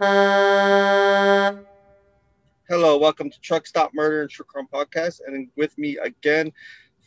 [0.00, 1.56] Hello,
[2.70, 6.52] welcome to Truck Stop Murder and True Crime Podcast, and with me again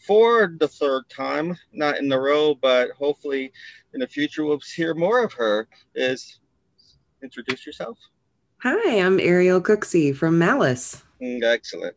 [0.05, 3.53] for the third time, not in a row, but hopefully
[3.93, 5.69] in the future we'll hear more of her.
[5.95, 6.41] Is
[7.23, 7.97] introduce yourself.
[8.57, 11.01] Hi, I'm Ariel Cooksey from Malice.
[11.21, 11.95] Mm, excellent.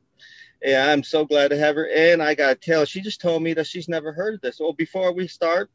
[0.63, 1.89] Yeah, I'm so glad to have her.
[1.93, 4.61] And I got to tell, she just told me that she's never heard of this.
[4.61, 5.73] Well, before we start,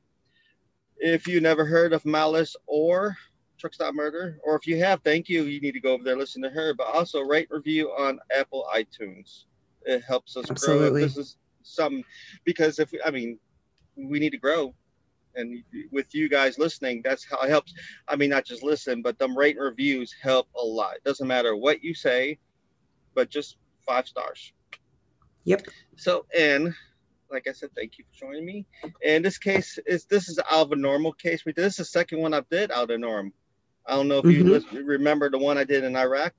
[0.97, 3.17] if you never heard of Malice or
[3.59, 5.43] Truck Stop Murder, or if you have, thank you.
[5.43, 8.65] You need to go over there listen to her, but also rate review on Apple
[8.73, 9.45] iTunes.
[9.83, 11.01] It helps us Absolutely.
[11.01, 11.07] grow.
[11.07, 12.03] This is some
[12.45, 13.37] because if I mean,
[13.95, 14.73] we need to grow,
[15.35, 17.73] and with you guys listening, that's how it helps.
[18.07, 20.95] I mean, not just listen, but them rate reviews help a lot.
[20.95, 22.39] It doesn't matter what you say,
[23.13, 24.53] but just five stars.
[25.45, 25.67] Yep.
[25.97, 26.73] So, and
[27.31, 28.65] like I said, thank you for joining me.
[29.05, 31.45] And this case is this is out of a normal case.
[31.45, 33.33] We did this is the second one I did out of norm.
[33.89, 34.49] I don't know if you Mhm.
[34.49, 36.33] lis- remember the one I did in Iraq.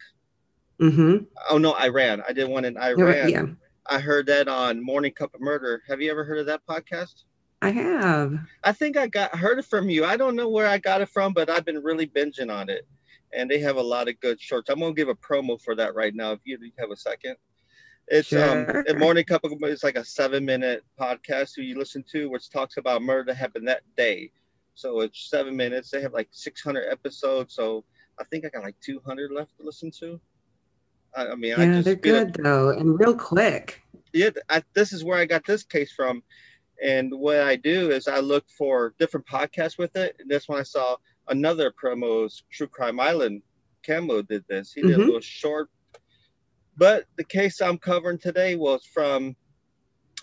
[0.80, 1.24] Mm-hmm.
[1.50, 2.22] Oh no, Iran.
[2.26, 3.28] I did one in Iran.
[3.28, 3.46] Yeah,
[3.86, 5.82] I heard that on Morning Cup of Murder.
[5.88, 7.24] Have you ever heard of that podcast?
[7.60, 8.38] I have.
[8.64, 10.04] I think I got heard it from you.
[10.04, 12.86] I don't know where I got it from, but I've been really binging on it,
[13.34, 14.70] and they have a lot of good shorts.
[14.70, 16.32] I'm gonna give a promo for that right now.
[16.32, 17.36] If you have a second,
[18.08, 22.02] it's um a morning cup of it's like a seven minute podcast who you listen
[22.12, 24.30] to, which talks about murder that happened that day.
[24.80, 25.90] So it's seven minutes.
[25.90, 27.84] They have like 600 episodes, so
[28.18, 30.18] I think I got like 200 left to listen to.
[31.14, 33.82] I, I mean, I Yeah, just they're good though, and real quick.
[34.14, 36.22] yeah, I, this is where I got this case from.
[36.82, 40.16] And what I do is I look for different podcasts with it.
[40.18, 40.96] And this one I saw
[41.28, 43.42] another promos, True Crime Island.
[43.86, 44.72] Camo did this.
[44.72, 45.04] He did a Mhm.
[45.06, 45.68] little short.
[46.78, 49.36] But the case I'm covering today was from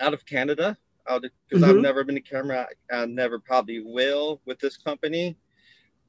[0.02, 0.76] out of Canada.
[1.08, 1.82] Because I've Mhm.
[1.82, 2.68] never been to camera.
[2.92, 5.38] I, I never probably will with this company.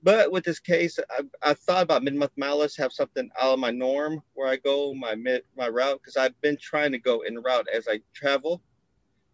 [0.03, 3.71] But with this case, I, I thought about mid-month malice, have something out of my
[3.71, 7.39] norm where I go my mid my route because I've been trying to go in
[7.39, 8.63] route as I travel.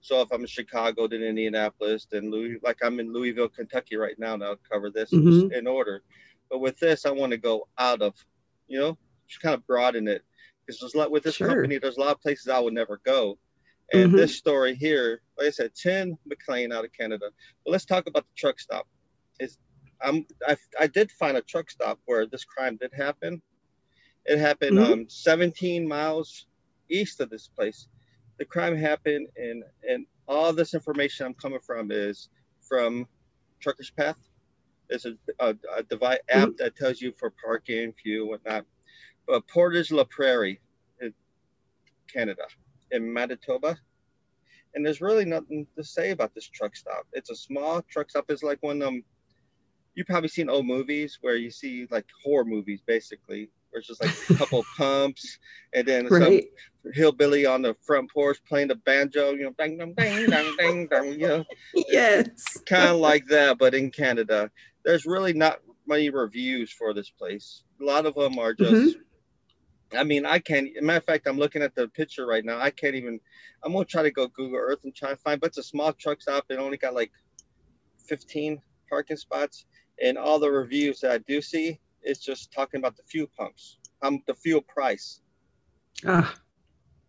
[0.00, 4.19] So if I'm in Chicago, then Indianapolis, then Louis, like I'm in Louisville, Kentucky right
[4.19, 5.53] now, and I'll cover this Mhm.
[5.53, 6.03] in order.
[6.50, 8.14] But with this, I want to go out of,
[8.69, 10.22] you know, just kind of broaden it
[10.66, 11.48] because there's a lot with this Sure.
[11.48, 11.78] company.
[11.78, 13.38] There's a lot of places I would never go.
[13.93, 14.17] And Mhm.
[14.17, 17.31] this story here, like I said, Tim McLean out of Canada.
[17.65, 18.89] But let's talk about the truck stop.
[19.41, 19.59] Is
[20.00, 23.43] I'm I, I did find a truck stop where this crime did happen.
[24.27, 24.93] It happened Mhm.
[24.93, 26.47] um 17 miles
[26.91, 27.89] east of this place.
[28.39, 32.28] The crime happened, and and all this information I'm coming from is
[32.69, 33.06] from
[33.61, 34.19] Trucker's Path.
[34.89, 38.66] It's a, a, a device app that tells you for parking, fuel, whatnot.
[39.27, 40.61] But Portage La Prairie,
[41.01, 41.15] in
[42.12, 42.45] Canada,
[42.91, 43.77] in Manitoba,
[44.75, 47.06] and there's really nothing to say about this truck stop.
[47.12, 48.25] It's a small truck stop.
[48.28, 49.05] It's like one of them.
[49.95, 54.03] You've probably seen old movies where you see like horror movies, basically, where it's just
[54.03, 55.39] like a couple pumps,
[55.72, 56.49] and then Right.
[56.84, 60.55] some hillbilly on the front porch playing the banjo, you know, bang, bang, bang, bang,
[60.59, 61.45] bang, bang, you know,
[61.89, 62.59] Yes.
[62.66, 64.51] kind of like that, but in Canada.
[64.84, 67.62] There's really not many reviews for this place.
[67.81, 68.72] A lot of them are just.
[68.72, 69.01] Mm-hmm.
[69.93, 70.69] I mean, I can't.
[70.83, 72.59] Matter of fact, I'm looking at the picture right now.
[72.59, 73.21] I can't even.
[73.62, 75.41] I'm gonna try to go Google Earth and try to find.
[75.41, 76.47] But it's a small truck stop.
[76.49, 77.12] It only got like
[78.09, 79.67] 15 parking spots,
[80.03, 83.78] and all the reviews that I do see, it's just talking about the fuel pumps,
[84.03, 85.21] um, the fuel price
[86.06, 86.34] Ah,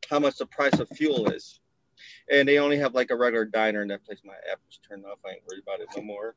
[0.10, 1.60] how much the price of fuel is.
[2.32, 4.20] And they only have like a regular diner in that place.
[4.24, 5.20] My app was turned off.
[5.26, 6.36] I ain't worried about it no more.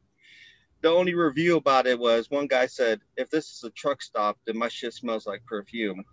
[0.81, 4.39] The only review about it was one guy said, if this is a truck stop,
[4.47, 6.05] then my shit smells like perfume.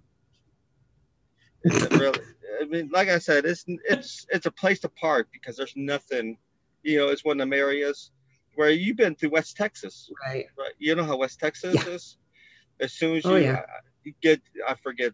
[1.65, 2.19] Really,
[2.61, 6.37] I mean, like I said, it's it's it's a place to park because there's nothing,
[6.83, 8.11] you know, it's one of them areas
[8.55, 10.45] where you've been to West Texas, right.
[10.57, 10.73] right?
[10.79, 11.93] You know how West Texas Yeah.
[11.93, 12.17] is.
[12.79, 13.53] As soon as oh, you, Oh, yeah.
[13.59, 15.13] Uh, you get, I forget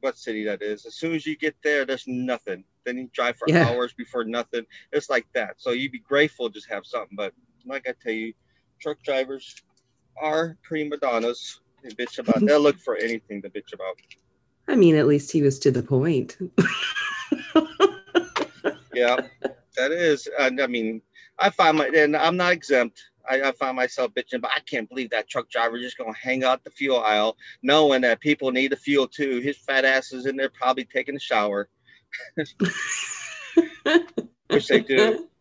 [0.00, 0.86] what city that is.
[0.86, 2.64] As soon as you get there, there's nothing.
[2.84, 3.68] Then you drive for Yeah.
[3.68, 4.64] hours before nothing.
[4.92, 5.54] It's like that.
[5.58, 7.16] So you'd be grateful to just have something.
[7.16, 7.32] But
[7.64, 8.34] like I tell you,
[8.80, 9.62] truck drivers
[10.20, 11.60] are prima donnas.
[11.82, 12.44] They bitch about.
[12.44, 13.96] They'll look for anything to bitch about.
[14.66, 16.36] I mean, at least he was to the point.
[18.94, 19.26] Yeah,
[19.76, 20.28] that is.
[20.38, 21.02] And I mean,
[21.38, 23.02] I find my, and I'm not exempt.
[23.28, 26.44] I, I find myself bitching, but I can't believe that truck driver just gonna hang
[26.44, 29.40] out the fuel aisle, knowing that people need the fuel too.
[29.40, 31.68] His fat ass is in there probably taking a shower,
[34.48, 35.28] which they do.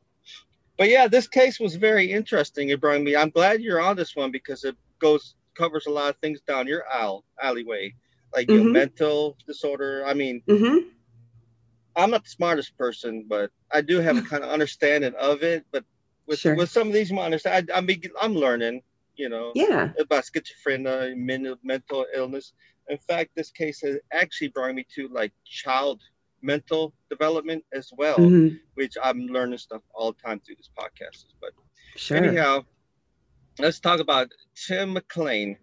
[0.75, 2.69] But yeah, this case was very interesting.
[2.69, 3.15] It brought me.
[3.15, 6.65] I'm glad you're on this one because it goes covers a lot of things down
[6.65, 7.93] your aisle alleyway,
[8.35, 8.71] like your Mhm.
[8.73, 10.03] mental disorder.
[10.05, 10.77] I mean, hmm
[11.95, 15.65] I'm not the smartest person, but I do have a kind of understanding of it.
[15.71, 15.85] But
[16.27, 16.55] with Sure.
[16.55, 17.69] with some of these, you might understand.
[17.71, 17.87] I, I'm
[18.21, 18.81] I'm learning.
[19.15, 19.91] you know, Yeah.
[19.99, 22.51] about schizophrenia, mental mental illness.
[22.89, 26.01] In fact, this case has actually brought me to like child
[26.41, 28.59] mental development as well, Mhm.
[28.73, 31.25] which I'm learning stuff all the time through this podcast.
[31.39, 31.53] But
[31.95, 32.17] Sure.
[32.17, 32.65] anyhow,
[33.59, 35.59] let's talk about Tim McLean.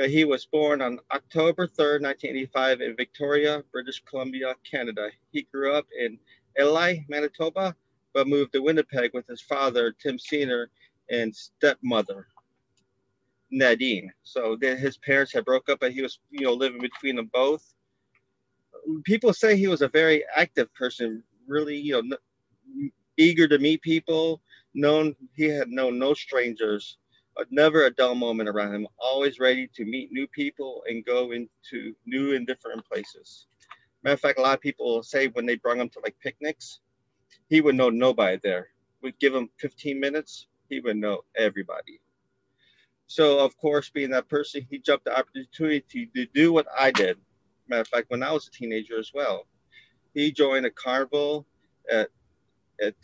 [0.00, 5.10] Uh, he was born on October 3rd, 1985, in Victoria, British Columbia, Canada.
[5.32, 6.18] He grew up in
[6.56, 7.76] Elie, Manitoba,
[8.14, 10.70] but moved to Winnipeg with his father, Tim Senior,
[11.10, 12.26] and stepmother,
[13.50, 14.10] Nadine.
[14.22, 17.30] So they, his parents had broke up, but he was, you know, living between them
[17.32, 17.74] both.
[19.04, 22.16] People say he was a very active person, really, you know,
[23.18, 24.40] eager to meet people.
[24.74, 26.96] Known he had known no strangers,
[27.50, 28.86] never a dull moment around him.
[28.98, 33.46] Always ready to meet new people and go into new and different places.
[34.02, 36.80] Matter of fact, a lot of people say when they brought him to like picnics,
[37.48, 38.68] he would know nobody there.
[39.02, 42.00] We'd give him 15 minutes, he would know everybody.
[43.06, 47.18] So, of course, being that person, he jumped the opportunity to do what I did.
[47.68, 49.46] Matter of fact, when I was a teenager as well,
[50.14, 51.46] he joined a carnival
[51.90, 52.08] at,
[52.80, 52.94] at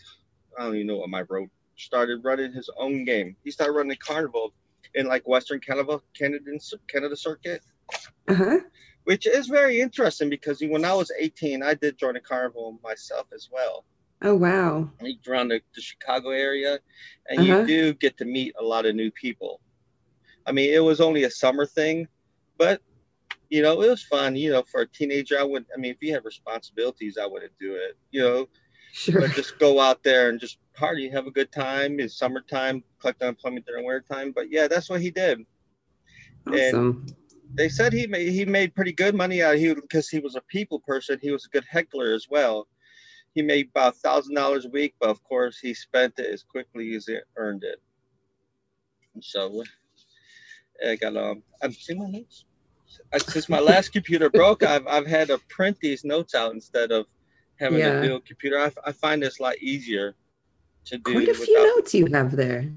[0.58, 1.50] I don't even know what my road
[1.84, 3.36] started running his own game.
[3.44, 4.52] He started running a carnival
[4.94, 6.50] in like Western Canada, Canada,
[6.88, 7.62] Canada circuit
[8.28, 8.58] Uh huh.
[9.04, 13.26] which is very interesting because when I was 18, I did join a carnival myself
[13.34, 13.84] as well.
[14.22, 14.90] Oh wow.
[15.00, 16.78] I around the, the Chicago area,
[17.28, 17.60] and Uh-huh.
[17.60, 19.60] you do get to meet a lot of new people.
[20.46, 22.08] I mean, it was only a summer thing,
[22.58, 22.82] but
[23.50, 24.36] you know, it was fun.
[24.36, 25.64] You know, for a teenager, I would.
[25.74, 27.96] I mean, if you had responsibilities, I wouldn't do it.
[28.10, 28.48] You know,
[28.93, 29.20] Sure.
[29.20, 32.00] but just go out there and just party, have a good time.
[32.00, 34.32] It's summertime, collect unemployment during winter time.
[34.32, 35.44] But yeah, that's what he did.
[36.46, 37.06] Awesome.
[37.55, 40.37] they said he made he made pretty good money out of he because he was
[40.37, 41.19] a people person.
[41.20, 42.67] He was a good heckler as well.
[43.35, 46.94] He made about thousand dollars a week, but of course he spent it as quickly
[46.94, 47.81] as he earned it.
[49.14, 49.62] And so
[50.87, 52.44] I got um I'm seeing my notes.
[53.19, 57.06] Since my last computer broke, I've I've had to print these notes out instead of
[57.58, 58.00] having Yeah.
[58.00, 58.58] to do a computer.
[58.58, 60.14] I, I find this a lot easier
[60.87, 61.12] to do.
[61.12, 62.70] Quite a few without- notes you have there.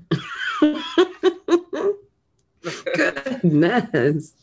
[2.95, 4.33] Goodness.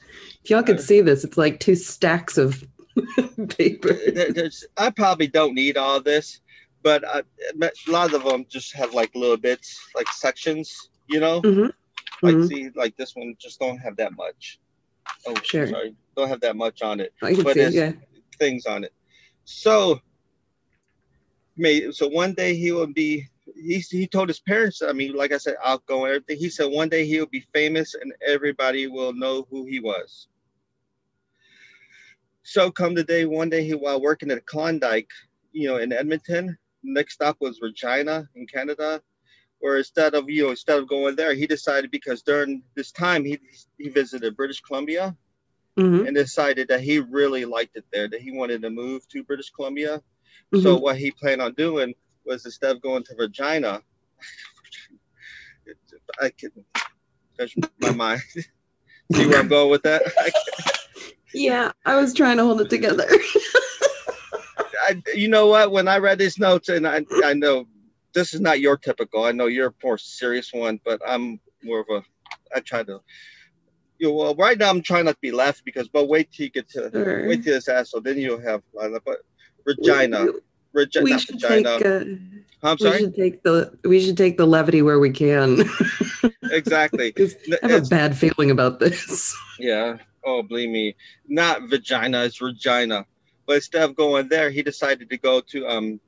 [0.44, 2.64] If y'all could see this, it's like two stacks of
[3.56, 3.92] paper.
[4.30, 6.40] there's, I probably don't need all this,
[6.82, 7.22] but I,
[7.60, 11.42] a lot of them just have like little bits, like sections, you know.
[11.42, 11.72] Mhm.
[12.22, 12.48] Like Mhm.
[12.48, 14.58] see, like this one just don't have that much.
[15.26, 15.66] Oh, Sure.
[15.68, 17.12] sorry, don't have that much on it.
[17.22, 17.92] I can but see, yeah.
[18.38, 18.92] Things on it.
[19.44, 20.00] So,
[21.58, 23.28] may so one day he will be.
[23.56, 26.38] He, he told his parents, I mean, like I said, outgoing, everything.
[26.38, 30.28] He said one day he'll be famous and everybody will know who he was.
[32.42, 35.10] So come the day, one day he while working at Klondike,
[35.52, 39.02] you know, in Edmonton, next stop was Regina in Canada.
[39.60, 43.24] Where instead of you know, instead of going there, he decided because during this time
[43.24, 43.38] he
[43.78, 45.16] he visited British Columbia
[45.76, 49.24] Mhm, and decided that he really liked it there, that he wanted to move to
[49.24, 50.02] British Columbia.
[50.54, 50.82] So mhm.
[50.82, 51.94] what he planned on doing
[52.24, 53.82] was instead of going to Regina,
[56.20, 56.50] I can
[57.38, 58.22] touch my mind.
[59.12, 60.02] See where I'm going with that?
[61.34, 63.04] Yeah, I was trying to hold it together.
[64.88, 65.70] I, you know what?
[65.72, 67.66] When I read these notes, and I, I know
[68.14, 69.24] this is not your typical.
[69.24, 72.02] I know you're a more serious one, but I'm more of a.
[72.54, 73.00] I try to.
[73.98, 76.44] You know, well, right now I'm trying not to be laughing because, but wait till
[76.44, 77.28] you get to Sure.
[77.28, 78.62] wait till this asshole, then you'll have.
[78.72, 79.18] But
[79.68, 80.32] Regina, We,
[80.72, 82.04] Regina, we should take uh,
[82.62, 82.90] I'm sorry.
[82.90, 85.64] we should take the we should take the levity where we can.
[86.50, 87.14] exactly.
[87.18, 89.36] I have a bad feeling about this.
[89.60, 89.96] Yeah.
[90.24, 90.94] Oh, believe me,
[91.26, 93.04] not vagina, it's Regina.
[93.44, 96.00] But instead of going there, he decided to go to um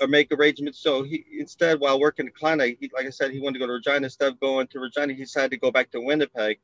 [0.00, 0.78] or make arrangements.
[0.80, 3.66] So he instead while working at Klondike, he, like I said, he wanted to go
[3.66, 4.06] to Regina.
[4.06, 6.58] Instead of going to Regina, he decided to go back to Winnipeg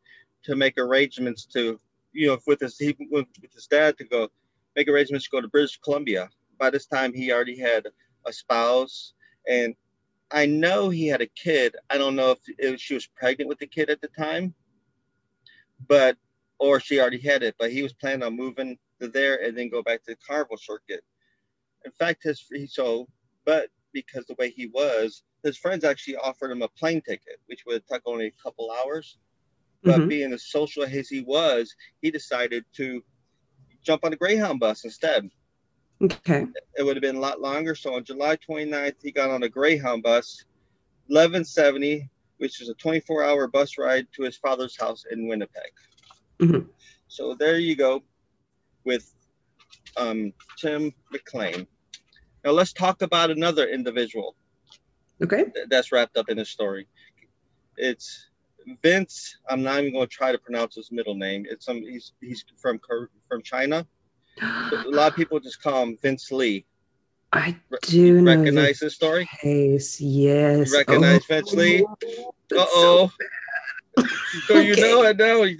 [0.45, 1.79] to make arrangements to,
[2.15, 4.31] you know, with his he with, with his dad to go
[4.77, 6.29] make arrangements to go to British Columbia.
[6.59, 7.87] By this time, he already had
[8.27, 9.15] a spouse,
[9.49, 9.75] and
[10.31, 11.77] I know he had a kid.
[11.91, 14.55] I don't know if, if she was pregnant with the kid at the time,
[15.89, 16.17] but
[16.59, 19.69] or she already had it, but he was planning on moving to there and then
[19.69, 21.05] go back to the carnival circuit.
[21.85, 23.09] In fact, his he so,
[23.45, 27.65] but because the way he was, his friends actually offered him a plane ticket, which
[27.67, 29.19] would take only a couple hours.
[29.83, 30.09] But Mhm.
[30.09, 33.05] being as social as he was, he decided to
[33.87, 35.31] jump on a Greyhound bus instead.
[36.03, 36.47] Okay.
[36.77, 37.75] It would have been a lot longer.
[37.75, 40.45] So on July 29th, he got on a Greyhound bus,
[41.07, 45.73] 1170, which is a 24 hour bus ride to his father's house in Winnipeg.
[46.39, 46.69] Mhm.
[47.09, 48.03] So there you go
[48.85, 49.15] with
[49.97, 51.67] um, Tim McLean.
[52.45, 54.35] Now let's talk about another individual
[55.23, 55.45] Okay.
[55.45, 56.89] th- that's wrapped up in his story.
[57.79, 58.27] it's
[58.83, 59.39] Vince.
[59.49, 61.47] I'm not even going to try to pronounce his middle name.
[61.49, 62.81] It's some he's he's from
[63.29, 63.87] from China.
[64.43, 66.67] a lot of people just call him Vince Li.
[67.33, 69.29] I do recognize this story.
[69.41, 70.71] Case, yes.
[70.71, 71.85] You recognize oh, Vince Li.
[71.85, 71.89] Uh
[72.53, 73.13] oh.
[73.99, 74.05] So,
[74.47, 75.43] so you know it now.
[75.43, 75.59] Yeah.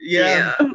[0.00, 0.68] yeah.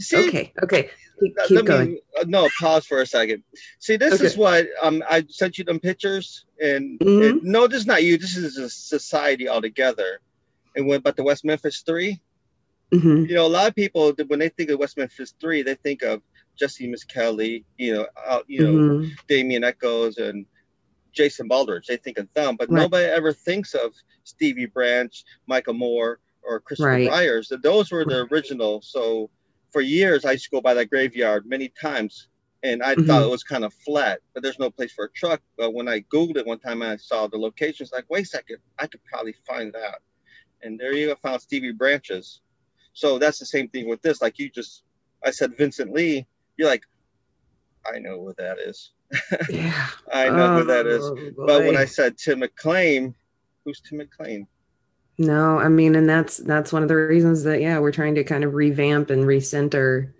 [0.00, 0.52] See, okay.
[0.62, 0.90] Okay.
[1.20, 1.92] Keep, keep let going.
[1.92, 3.42] Me, uh, no, pause for a second.
[3.78, 4.24] See, this okay.
[4.24, 7.22] is what um I sent you them pictures, and, mm-hmm.
[7.22, 8.18] and no, this is not you.
[8.18, 10.20] This is a society altogether.
[10.74, 12.20] And when about the West Memphis 3
[12.92, 13.24] mm-hmm.
[13.24, 16.02] you know, a lot of people when they think of West Memphis Three, they think
[16.02, 16.22] of
[16.56, 19.12] Jessie Misskelley, you know, uh, you know, mm-hmm.
[19.28, 20.46] Damien Echols and
[21.12, 21.86] Jason Baldridge.
[21.86, 22.82] They think of them, but right.
[22.82, 23.92] nobody ever thinks of
[24.24, 27.08] Stevie Branch, Michael Moore, or Christopher right.
[27.08, 27.52] Byers.
[27.62, 28.82] Those were the original.
[28.82, 29.30] So
[29.70, 32.28] for years, I used to go by that graveyard many times,
[32.62, 33.06] and I mm-hmm.
[33.06, 35.40] thought it was kind of flat, but there's no place for a truck.
[35.56, 38.28] But when I Googled it one time and I saw the locations, like, wait a
[38.28, 40.00] second, I could probably find that.
[40.62, 42.40] And there you found Stevie Branches.
[42.92, 44.20] So that's the same thing with this.
[44.22, 44.82] Like you just,
[45.24, 46.26] I said Vincent Li,
[46.56, 46.84] you're like,
[47.86, 48.92] I know what that is.
[49.50, 49.88] Yeah.
[50.12, 51.10] I know oh, who that is.
[51.10, 51.46] Boy.
[51.46, 53.14] But when I said Tim McLean,
[53.64, 54.46] who's Tim McLean?
[55.18, 58.24] No, I mean, and that's that's one of the reasons that yeah, we're trying to
[58.24, 60.12] kind of revamp and recenter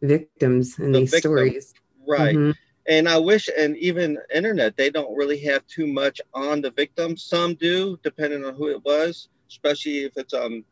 [0.00, 1.30] victims in the these victim.
[1.30, 1.74] stories.
[2.06, 2.36] Right.
[2.36, 2.50] Mm-hmm.
[2.86, 7.16] And I wish, and even internet, they don't really have too much on the victim.
[7.16, 10.64] Some do, depending on who it was, especially if it's um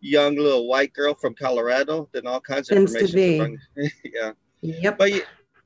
[0.00, 2.08] young little white girl from Colorado.
[2.12, 3.58] Then all kinds of Tends information.
[4.04, 4.32] yeah.
[4.62, 4.98] Yep.
[4.98, 5.12] But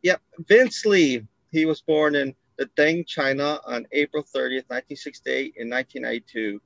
[0.03, 1.27] yep, Vince Li.
[1.51, 6.61] He was born in the Deng, China, on April 30th, 1968, in 1992.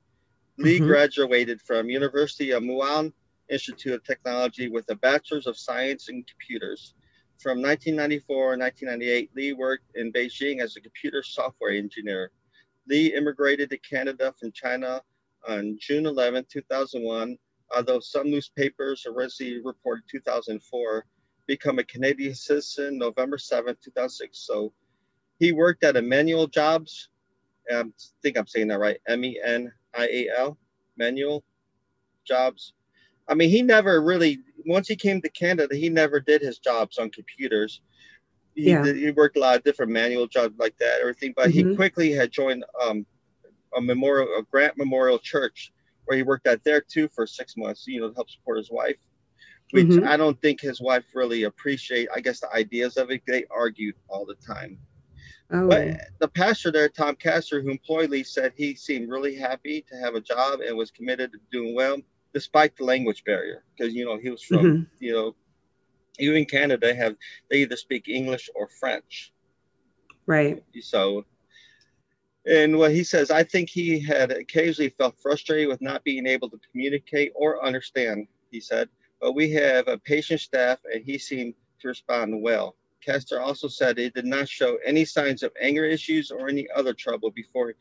[0.57, 0.85] Li mm-hmm.
[0.85, 3.13] graduated from University of Wuhan
[3.49, 6.95] Institute of Technology with a Bachelor's of Science in Computers.
[7.39, 12.31] From 1994 and 1998, Li worked in Beijing as a computer software engineer.
[12.87, 15.01] Li immigrated to Canada from China
[15.47, 17.37] on June 11, 2001,
[17.75, 21.05] although some newspapers originally reported 2004,
[21.47, 24.37] become a Canadian citizen November 7, 2006.
[24.37, 24.71] So
[25.39, 27.09] he worked at Emmanuel Jobs.
[27.71, 27.83] I
[28.21, 28.97] think I'm saying that right.
[29.07, 30.57] M E N I A L,
[30.97, 31.43] manual
[32.25, 32.73] jobs.
[33.27, 36.97] I mean, he never really, once he came to Canada, he never did his jobs
[36.97, 37.81] on computers.
[38.55, 38.81] He, yeah.
[38.81, 41.69] did, he worked a lot of different manual jobs like that, everything, but mm-hmm.
[41.69, 43.05] he quickly had joined um,
[43.75, 45.71] a memorial, a Grant Memorial Church,
[46.05, 48.71] where he worked at there too for six months, you know, to help support his
[48.71, 48.97] wife.
[49.71, 50.07] Which mm-hmm.
[50.07, 52.09] I don't think his wife really appreciate.
[52.15, 53.21] I guess the ideas of it.
[53.27, 54.79] They argued all the time.
[55.51, 55.67] Oh.
[55.67, 59.95] But the pastor there, Tom Castor, who employed Li, said he seemed really happy to
[59.97, 61.97] have a job and was committed to doing well,
[62.33, 63.63] despite the language barrier.
[63.77, 64.83] Because you know he was from, mm-hmm.
[64.99, 65.35] you know,
[66.19, 67.15] even Canada, have
[67.49, 69.33] they either speak English or French.
[70.25, 70.63] Right.
[70.81, 71.25] So,
[72.45, 76.49] and what he says, I think he had occasionally felt frustrated with not being able
[76.49, 78.27] to communicate or understand.
[78.51, 78.89] He said,
[79.21, 82.75] but we have a patient staff, and he seemed to respond well.
[83.01, 86.93] Castor also said he did not show any signs of anger issues or any other
[86.93, 87.73] trouble before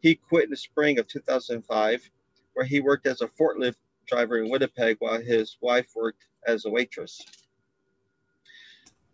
[0.00, 2.10] he quit in the spring of 2005,
[2.54, 3.76] where he worked as a forklift
[4.06, 7.20] driver in Winnipeg while his wife worked as a waitress.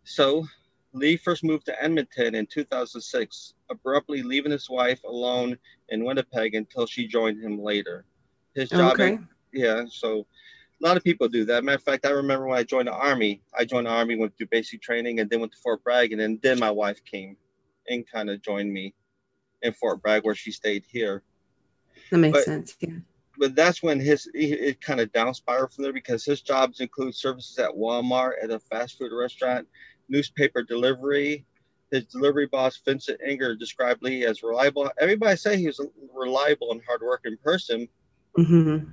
[0.05, 0.47] So,
[0.93, 5.57] Li first moved to Edmonton in 2006, abruptly leaving his wife alone
[5.91, 8.05] in Winnipeg until she joined him later.
[8.55, 9.19] His job, okay.
[9.53, 10.27] yeah, so
[10.81, 11.65] a lot of people do that.
[11.65, 13.43] Matter of fact, I remember when I joined the army.
[13.57, 16.21] I joined the army, went through basic training, and then went to Fort Bragg, and
[16.21, 17.37] then, then my wife came
[17.89, 18.95] and kind of joined me
[19.63, 21.23] in Fort Bragg, where she stayed here.
[22.11, 22.77] That makes but, sense.
[22.81, 22.97] Yeah.
[23.39, 27.15] But that's when his it kind of down spiraled from there because his jobs include
[27.15, 29.69] services at Walmart, at a fast food restaurant,
[30.09, 31.45] newspaper delivery.
[31.91, 34.91] His delivery boss Vincent Enger described Li as reliable.
[35.01, 37.89] Everybody say he was a reliable and hardworking person.
[38.37, 38.91] Mm-hmm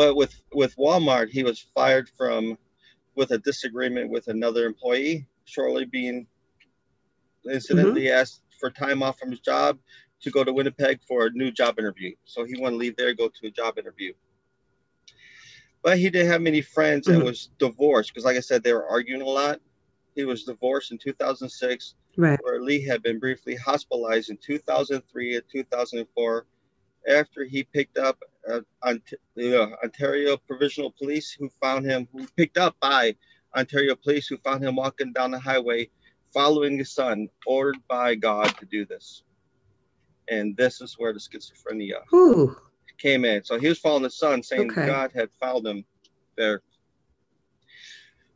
[0.00, 2.56] but with with Walmart, he was fired from
[3.14, 5.26] with a disagreement with another employee.
[5.44, 6.26] Shortly being
[7.44, 8.20] incidentally mm-hmm.
[8.20, 9.78] asked for time off from his job
[10.22, 12.14] to go to Winnipeg for a new job interview.
[12.24, 14.14] So he wanted to leave there, go to a job interview.
[15.82, 17.16] But he didn't have many friends mm-hmm.
[17.16, 19.60] and was divorced because, like I said, they were arguing a lot.
[20.20, 22.38] He was divorced in 2006, right.
[22.42, 26.46] where Li had been briefly hospitalized in 2003 and 2004
[27.08, 33.16] after he picked up uh, Ontario Provincial Police, who found him, who picked up by
[33.56, 35.88] Ontario Police, who found him walking down the highway,
[36.34, 39.22] following his sun, ordered by God to do this.
[40.28, 42.54] And this is where the schizophrenia Ooh.
[42.98, 43.42] came in.
[43.42, 44.84] So he was following the sun, saying okay.
[44.84, 45.86] God had found him
[46.36, 46.60] there.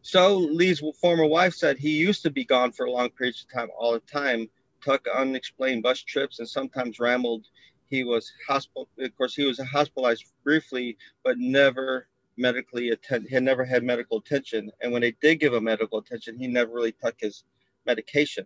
[0.05, 3.71] So Li's former wife said he used to be gone for long periods of time
[3.77, 4.51] all the time,
[4.83, 7.47] took unexplained bus trips, and sometimes rambled
[7.87, 8.87] he was hospital.
[8.99, 12.07] Of course, he was hospitalized briefly, but never
[12.37, 13.29] medically attend.
[13.29, 16.49] He had never had medical attention, and when they did give him medical attention, he
[16.49, 17.45] never really took his
[17.87, 18.45] medication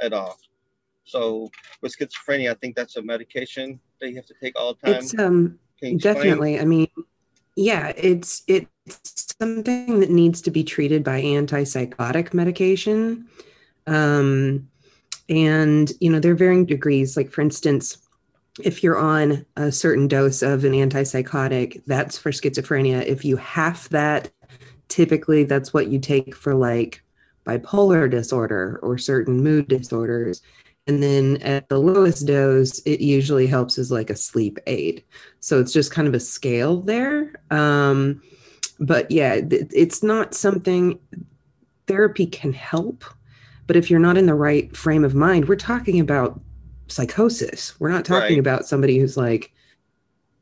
[0.00, 0.36] at all.
[1.06, 1.50] So
[1.80, 4.96] with schizophrenia, I think that's a medication that you have to take all the time.
[4.96, 5.58] It's um
[5.96, 6.60] definitely.
[6.60, 6.88] I mean,
[7.56, 13.26] yeah, it's it's something that needs to be treated by antipsychotic medication.
[13.86, 14.68] Um,
[15.28, 17.16] and you know, there are varying degrees.
[17.16, 17.98] Like for instance,
[18.62, 23.04] if you're on a certain dose of an antipsychotic, that's for schizophrenia.
[23.04, 24.30] If you half that,
[24.88, 27.02] typically that's what you take for like
[27.46, 30.42] bipolar disorder or certain mood disorders.
[30.86, 35.02] And then at the lowest dose, it usually helps as like a sleep aid.
[35.40, 37.32] So it's just kind of a scale there.
[37.50, 38.22] Um,
[38.80, 40.98] but yeah, it's not something
[41.86, 43.04] therapy can help.
[43.66, 46.38] But if you're not in the right frame of mind, we're talking about
[46.88, 47.78] psychosis.
[47.80, 48.38] We're not talking right.
[48.38, 49.52] about somebody who's like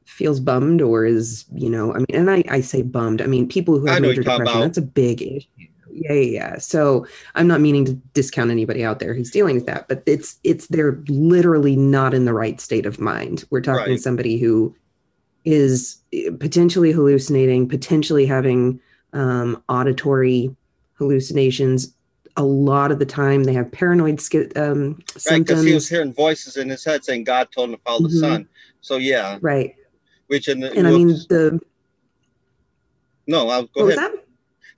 [0.05, 3.49] feels bummed or is, you know, I mean, and I, I say bummed, I mean,
[3.49, 5.69] people who have major depression, that's a big issue.
[5.93, 6.59] Yeah, yeah, yeah.
[6.59, 10.39] So I'm not meaning to discount anybody out there who's dealing with that, but it's
[10.43, 13.45] it's they're literally not in the right state of mind.
[13.51, 14.01] We're talking right.
[14.01, 14.75] somebody who
[15.45, 15.99] is
[16.41, 18.81] potentially hallucinating, potentially having
[19.13, 20.55] um, auditory
[20.95, 21.95] hallucinations,
[22.37, 25.61] a lot of the time they have paranoid sk- um, right, symptoms.
[25.61, 28.15] Because he was hearing voices in his head saying God told him to follow mm-hmm.
[28.15, 28.49] the sun.
[28.81, 29.75] So yeah, right.
[30.29, 31.61] Which in the, and I mean the.
[33.27, 34.22] No, I'll go ahead.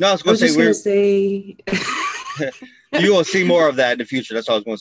[0.01, 1.57] No, I was going to say.
[1.67, 2.51] say...
[3.01, 4.35] you will see more of that in the future.
[4.35, 4.81] That's all I was going to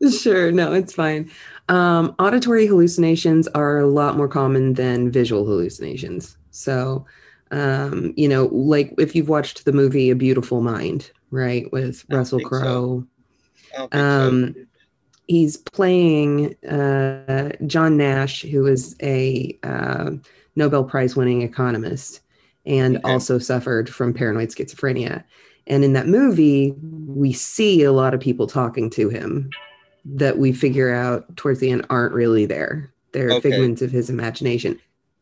[0.00, 0.18] say.
[0.18, 0.52] sure.
[0.52, 1.30] No, it's fine.
[1.68, 6.36] Um, auditory hallucinations are a lot more common than visual hallucinations.
[6.50, 7.06] So,
[7.50, 12.40] um, you know, like if you've watched the movie A Beautiful Mind, right, with Russell
[12.40, 13.06] Crowe.
[13.74, 13.88] So.
[13.92, 14.60] Um, so.
[15.28, 20.12] He's playing uh, John Nash, who is a uh,
[20.54, 22.20] Nobel Prize winning economist
[22.66, 23.12] and okay.
[23.12, 25.24] also suffered from paranoid schizophrenia.
[25.66, 26.74] And in that movie,
[27.06, 29.50] we see a lot of people talking to him
[30.04, 32.92] that we figure out towards the end aren't really there.
[33.12, 33.50] They're okay.
[33.50, 34.78] figments of his imagination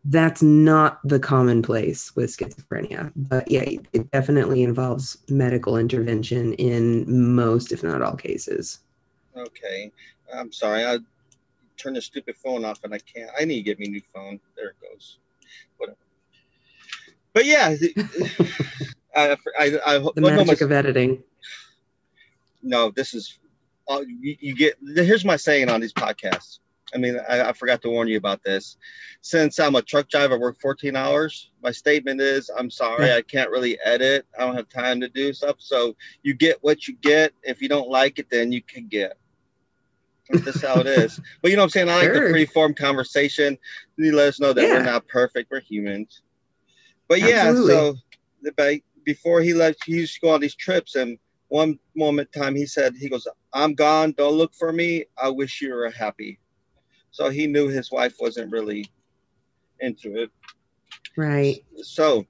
[0.06, 7.72] that's not the commonplace with schizophrenia but yeah it definitely involves medical intervention in most
[7.72, 8.80] if not all cases
[9.36, 9.90] okay
[10.34, 10.98] i'm sorry i
[11.76, 14.02] turned the stupid phone off and i can't i need to get me a new
[14.12, 15.18] phone there it goes
[15.78, 15.96] whatever
[17.34, 17.74] but yeah
[19.16, 21.22] I, I, I, the magic of editing
[22.62, 23.38] no this is
[23.86, 26.58] uh, you, you get here's my saying on these podcasts
[26.94, 28.76] I mean, I, I, forgot to warn you about this.
[29.20, 31.50] Since I'm a truck driver, I work 14 hours.
[31.62, 34.26] My statement is, I'm sorry, I can't really edit.
[34.38, 35.56] I don't have time to do stuff.
[35.58, 37.32] So you get what you get.
[37.42, 39.18] If you don't like it, then you can get.
[40.30, 41.20] That's how it is.
[41.42, 41.88] But you know what I'm saying?
[41.90, 42.28] I like sure.
[42.28, 43.58] the free form conversation.
[43.96, 44.74] You let us know that yeah.
[44.74, 45.50] we're not perfect.
[45.50, 46.22] We're humans.
[47.08, 47.74] But yeah, Absolutely.
[47.74, 47.96] so
[49.04, 50.94] before he left, he used to go on these trips.
[50.94, 54.12] And one moment time he said, he goes, I'm gone.
[54.12, 55.04] Don't look for me.
[55.16, 56.38] I wish you were happy.
[57.10, 58.90] So he knew his wife wasn't really
[59.80, 60.30] into it.
[61.16, 61.64] Right.
[61.82, 62.26] So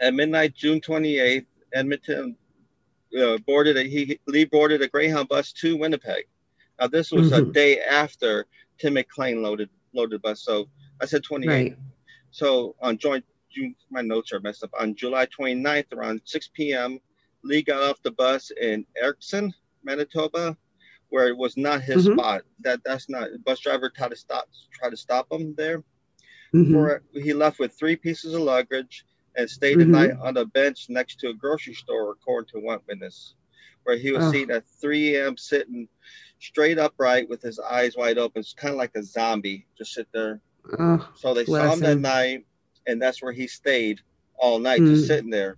[0.00, 2.36] at midnight, June 28th, Edmonton
[3.20, 6.24] uh, boarded a he Li boarded a Greyhound bus to Winnipeg.
[6.80, 7.50] Now this was mm-hmm.
[7.50, 8.46] a day after
[8.78, 10.42] Tim McLean loaded loaded bus.
[10.42, 10.68] So
[11.00, 11.48] I said 28.
[11.48, 11.76] Right.
[12.30, 14.70] So on joint June, my notes are messed up.
[14.78, 16.98] On July 29th, around 6 p.m.,
[17.42, 20.56] Li got off the bus in Erickson, Manitoba,
[21.10, 22.18] where it was not his mm-hmm.
[22.18, 22.42] spot.
[22.60, 25.84] That that's not bus driver tried to stop try to stop him there.
[26.54, 27.20] Mm-hmm.
[27.20, 29.04] he left with three pieces of luggage
[29.36, 29.92] and stayed mm-hmm.
[29.92, 33.34] the night on a bench next to a grocery store, according to one witness,
[33.82, 34.32] where he was oh.
[34.32, 35.36] seen at 3 a.m.
[35.36, 35.88] sitting
[36.38, 38.40] straight upright with his eyes wide open.
[38.40, 40.40] It's kind of like a zombie, just sit there.
[40.78, 42.46] Oh, so they saw him that night,
[42.86, 44.00] and that's where he stayed
[44.36, 45.06] all night, just mm.
[45.06, 45.56] sitting there.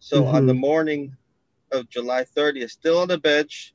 [0.00, 0.60] So on the mm-hmm.
[0.60, 1.16] morning
[1.72, 3.74] of July 30th, still on the bench,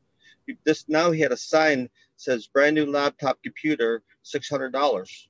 [0.63, 5.29] this now he had a sign says brand new laptop computer six hundred dollars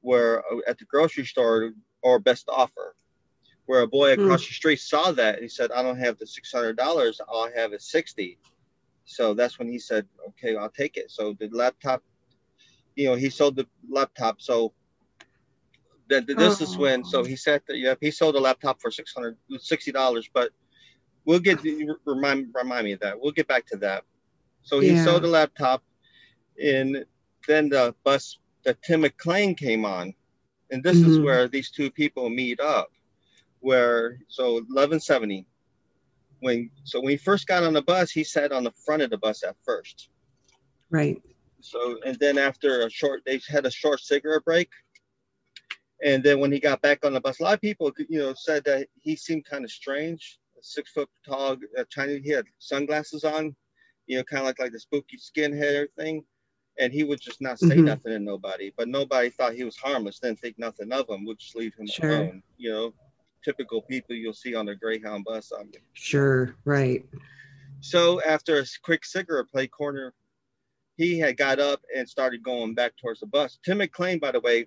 [0.00, 2.94] where uh, at the grocery store or best offer
[3.66, 4.48] where a boy across mm.
[4.48, 7.46] the street saw that and he said i don't have the six hundred dollars all
[7.46, 8.38] i have is 60
[9.04, 12.02] so that's when he said okay i'll take it so the laptop
[12.96, 14.72] you know he sold the laptop so
[16.08, 16.64] the, the, this oh.
[16.64, 20.50] is when so he said that yeah he sold the laptop for 660 dollars but
[21.24, 21.60] we'll get
[22.04, 24.04] remind remind me of that we'll get back to that
[24.64, 25.04] so he yeah.
[25.04, 25.82] sold the laptop,
[26.62, 27.04] and
[27.46, 30.14] then the bus that Tim McLean came on,
[30.70, 31.10] and this mm-hmm.
[31.10, 32.90] is where these two people meet up.
[33.60, 35.46] Where so 1170,
[36.40, 39.10] when so when he first got on the bus, he sat on the front of
[39.10, 40.08] the bus at first.
[40.90, 41.22] Right.
[41.60, 44.70] So and then after a short, they had a short cigarette break.
[46.04, 48.34] And then when he got back on the bus, a lot of people, you know,
[48.36, 50.38] said that he seemed kind of strange.
[50.60, 52.22] Six foot tall uh, Chinese.
[52.24, 53.54] He had sunglasses on,
[54.06, 56.24] you know, kind of like like the spooky skinhead thing.
[56.78, 57.84] And he would just not say mm-hmm.
[57.84, 58.72] nothing to nobody.
[58.76, 60.20] But nobody thought he was harmless.
[60.20, 61.24] Didn't think nothing of him.
[61.26, 62.10] Would just leave him sure.
[62.10, 62.42] alone.
[62.56, 62.94] You know,
[63.44, 65.52] typical people you'll see on the Greyhound bus.
[65.58, 65.72] I mean.
[65.92, 66.54] Sure.
[66.64, 67.04] Right.
[67.80, 70.14] So after a quick cigarette play corner,
[70.96, 73.58] he had got up and started going back towards the bus.
[73.64, 74.66] Tim McLean, by the way,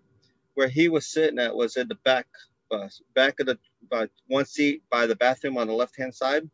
[0.57, 2.25] where he was sitting at was in the back
[2.67, 3.59] bus, back of the
[3.91, 6.49] by one seat by the bathroom on the left hand side.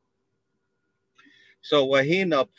[1.61, 2.49] So when he ended up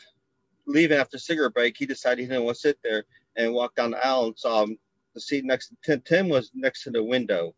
[0.67, 3.05] leaving after cigarette break, he decided he didn't want to sit there
[3.37, 4.79] and walked down the aisle and saw him.
[5.13, 6.01] the seat next to Tim.
[6.01, 7.55] Tim was next to the window,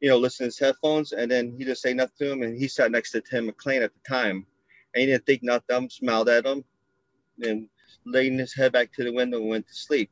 [0.00, 2.58] you know, listening to his headphones, and then he just say nothing to him, and
[2.58, 4.48] he sat next to Tim McLean at the time,
[4.94, 6.64] and he didn't think nothing, smiled at him,
[7.40, 7.68] and
[8.04, 10.10] laying his head back to the window and went to sleep.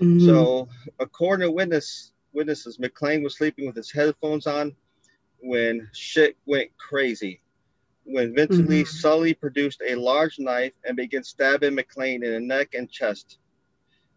[0.00, 0.26] Mm-hmm.
[0.26, 4.74] So, according to witness witnesses, McLean was sleeping with his headphones on
[5.40, 7.40] when shit went crazy.
[8.04, 8.70] When Vincent mm-hmm.
[8.70, 13.38] Li Sully produced a large knife and began stabbing McLean in the neck and chest.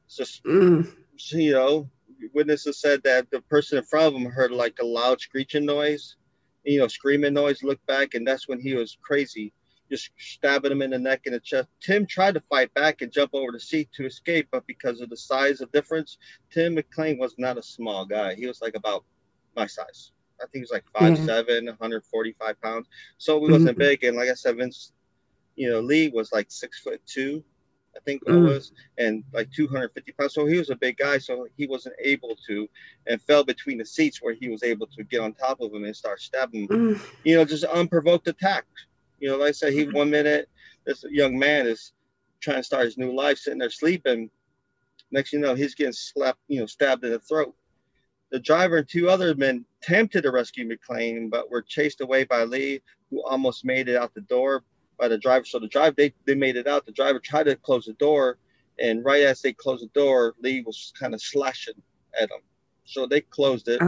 [0.08, 0.92] So, mm.
[1.32, 1.90] you know,
[2.34, 6.16] witnesses said that the person in front of him heard like a loud screeching noise,
[6.64, 9.54] you know, screaming noise, looked back, and that's when he was crazy
[9.90, 11.68] just stabbing him in the neck and the chest.
[11.82, 15.10] Tim tried to fight back and jump over the seat to escape, but because of
[15.10, 16.18] the size of difference,
[16.52, 18.36] Tim McLean was not a small guy.
[18.36, 19.04] He was like about
[19.56, 20.12] my size.
[20.40, 21.26] I think he was like five yeah.
[21.26, 22.88] seven, 145 pounds.
[23.18, 23.80] So he wasn't mm-hmm.
[23.80, 24.04] big.
[24.04, 24.92] And like I said, Vince,
[25.56, 27.44] you know, Li was like six foot two,
[27.96, 28.48] I think it mm.
[28.48, 30.34] was, and like 250 pounds.
[30.34, 31.18] So he was a big guy.
[31.18, 32.68] So he wasn't able to,
[33.08, 35.86] and fell between the seats where he was able to get on top of him
[35.86, 36.96] and start stabbing him.
[36.96, 37.02] Mm.
[37.24, 38.66] You know, just unprovoked attack.
[39.26, 39.98] You know, like I said, he mm-hmm.
[39.98, 40.48] one minute
[40.86, 41.94] this young man is
[42.42, 44.30] trying to start his new life, sitting there sleeping.
[45.10, 47.56] Next, you know, he's getting slapped, you know, stabbed in the throat.
[48.30, 52.44] The driver and two other men attempted to rescue McLean, but were chased away by
[52.44, 54.64] Li, who almost made it out the door
[55.00, 55.44] by the driver.
[55.44, 56.86] So the driver, they, they made it out.
[56.86, 58.38] The driver tried to close the door,
[58.78, 61.82] and right as they closed the door, Li was kind of slashing
[62.14, 62.42] at him.
[62.84, 63.82] So they closed it.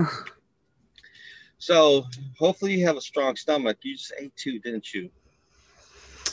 [1.59, 2.05] So
[2.39, 3.77] hopefully you have a strong stomach.
[3.83, 5.11] You just ate two, didn't you?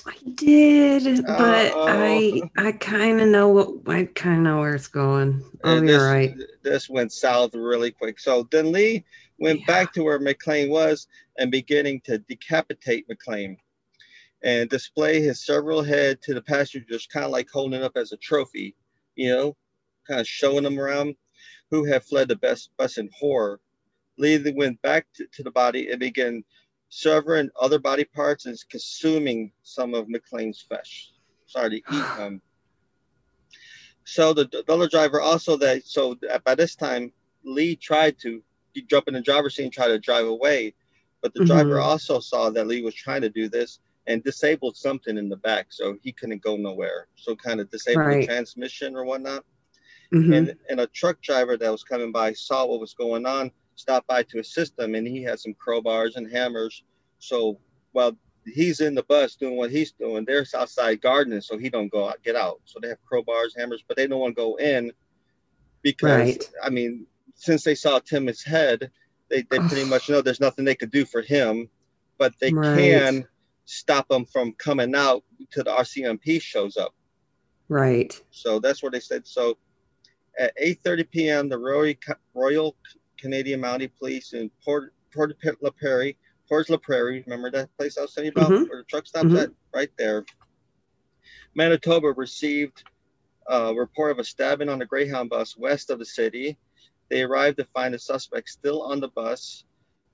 [0.07, 1.87] I did, but Uh-oh.
[1.88, 2.51] I oh.
[2.69, 5.43] I kind of know what I kind of know where it's going.
[5.62, 6.35] Oh, this, you're right.
[6.62, 8.21] This went south really quick.
[8.21, 9.05] So then Li
[9.38, 9.67] went yeah.
[9.67, 11.07] back to where McLean was
[11.38, 13.57] and beginning to decapitate McLean
[14.43, 18.17] and display his several head to the passengers, kind of like holding up as a
[18.19, 18.77] trophy,
[19.17, 19.57] you know,
[20.07, 21.17] kind of showing them around
[21.71, 23.59] who had fled the best bus in horror.
[24.19, 26.45] Lee then went back to, to the body and began
[26.88, 31.11] severing other body parts and consuming some of McLean's flesh.
[31.47, 31.85] Sorry to eat
[32.16, 32.40] them.
[34.05, 37.12] So the, other driver also that so by this time
[37.44, 38.42] Li tried to
[38.87, 40.75] jump in the driver's seat and try to drive away,
[41.23, 41.49] but the mm-hmm.
[41.49, 45.37] driver also saw that Li was trying to do this and disabled something in the
[45.37, 47.09] back, so he couldn't go nowhere.
[47.16, 48.20] So kind of disabled right.
[48.20, 49.44] the transmission or whatnot.
[50.12, 50.33] Mm-hmm.
[50.33, 54.07] And and a truck driver that was coming by saw what was going on stopped
[54.07, 56.83] by to assist him, and he had some crowbars and hammers.
[57.19, 57.59] So
[57.93, 61.91] while he's in the bus doing what he's doing, they're outside gardening, so he don't
[61.91, 62.61] go out, get out.
[62.65, 64.93] So they have crowbars, hammers, but they don't want to go in
[65.83, 66.51] because right.
[66.63, 68.91] I mean, since they saw Tim's head,
[69.31, 71.69] they, they pretty much know there's nothing they could do for him,
[72.19, 72.77] but they right.
[72.77, 73.27] can
[73.65, 76.95] stop him from coming out till the RCMP shows up.
[77.69, 78.21] Right.
[78.31, 79.27] So that's what they said.
[79.27, 79.57] So
[80.39, 81.95] at 8:30 p.m., the Royal,
[82.35, 82.77] Royal
[83.25, 87.25] Canadian Mounted Police in Port Port La Prairie, Port La Prairie.
[87.27, 88.69] Remember that place I was telling you about, mm-hmm.
[88.69, 89.37] where the truck stops mm-hmm.
[89.37, 90.27] at, right there.
[91.55, 92.85] Manitoba received
[93.47, 96.59] a report of a stabbing on a Greyhound bus west of the city.
[97.09, 99.65] They arrived to find the suspect still on the bus,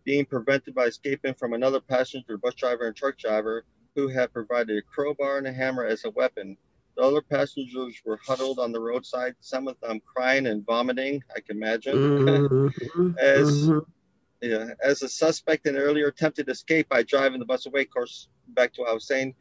[0.05, 3.65] being prevented by escaping from another passenger, bus driver, and truck driver
[3.97, 6.57] who had provided a crowbar and a hammer as a weapon.
[6.97, 11.41] The other passengers were huddled on the roadside, some of them crying and vomiting, I
[11.41, 11.97] can imagine.
[11.97, 13.11] Mm-hmm.
[13.19, 13.79] as mm-hmm.
[14.43, 17.91] yeah, as a suspect in an earlier attempted escape by driving the bus away, of
[17.91, 19.35] course, back to what I was saying,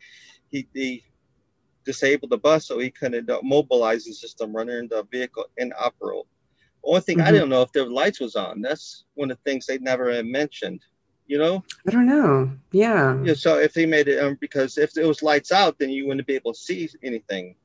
[0.50, 1.04] he, he
[1.86, 6.28] disabled the bus so he couldn't mobilize the system, running the vehicle inoperable.
[6.84, 7.28] Only thing mm-hmm.
[7.28, 8.62] I didn't know if the lights was on.
[8.62, 10.82] That's one of the things they never mentioned
[11.30, 11.64] you know?
[11.88, 12.52] I don't know.
[12.72, 13.22] Yeah.
[13.24, 16.08] Yeah so if they made it um, because if it was lights out then you
[16.08, 17.56] wouldn't be able to see anything.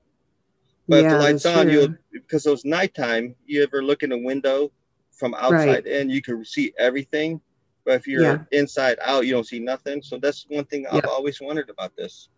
[0.87, 1.73] But yeah, if the lights on true.
[1.73, 4.71] you because it was nighttime you ever look in a window
[5.13, 5.87] from outside right.
[5.87, 7.41] in you can see everything.
[7.87, 8.39] But if you're yeah.
[8.53, 10.03] inside out you don't see nothing.
[10.03, 12.29] So that's one thing i've always wondered about this.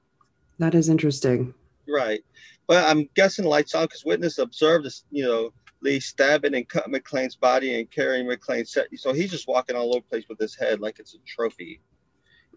[0.60, 1.52] That is interesting.
[1.88, 2.24] Right,
[2.66, 5.04] but I'm guessing lights on because witness observed this.
[5.10, 5.52] You know,
[5.86, 8.88] Li stabbing and cutting McLean's body and carrying McLean's set.
[8.96, 11.80] So he's just walking all over the place with his head like it's a trophy.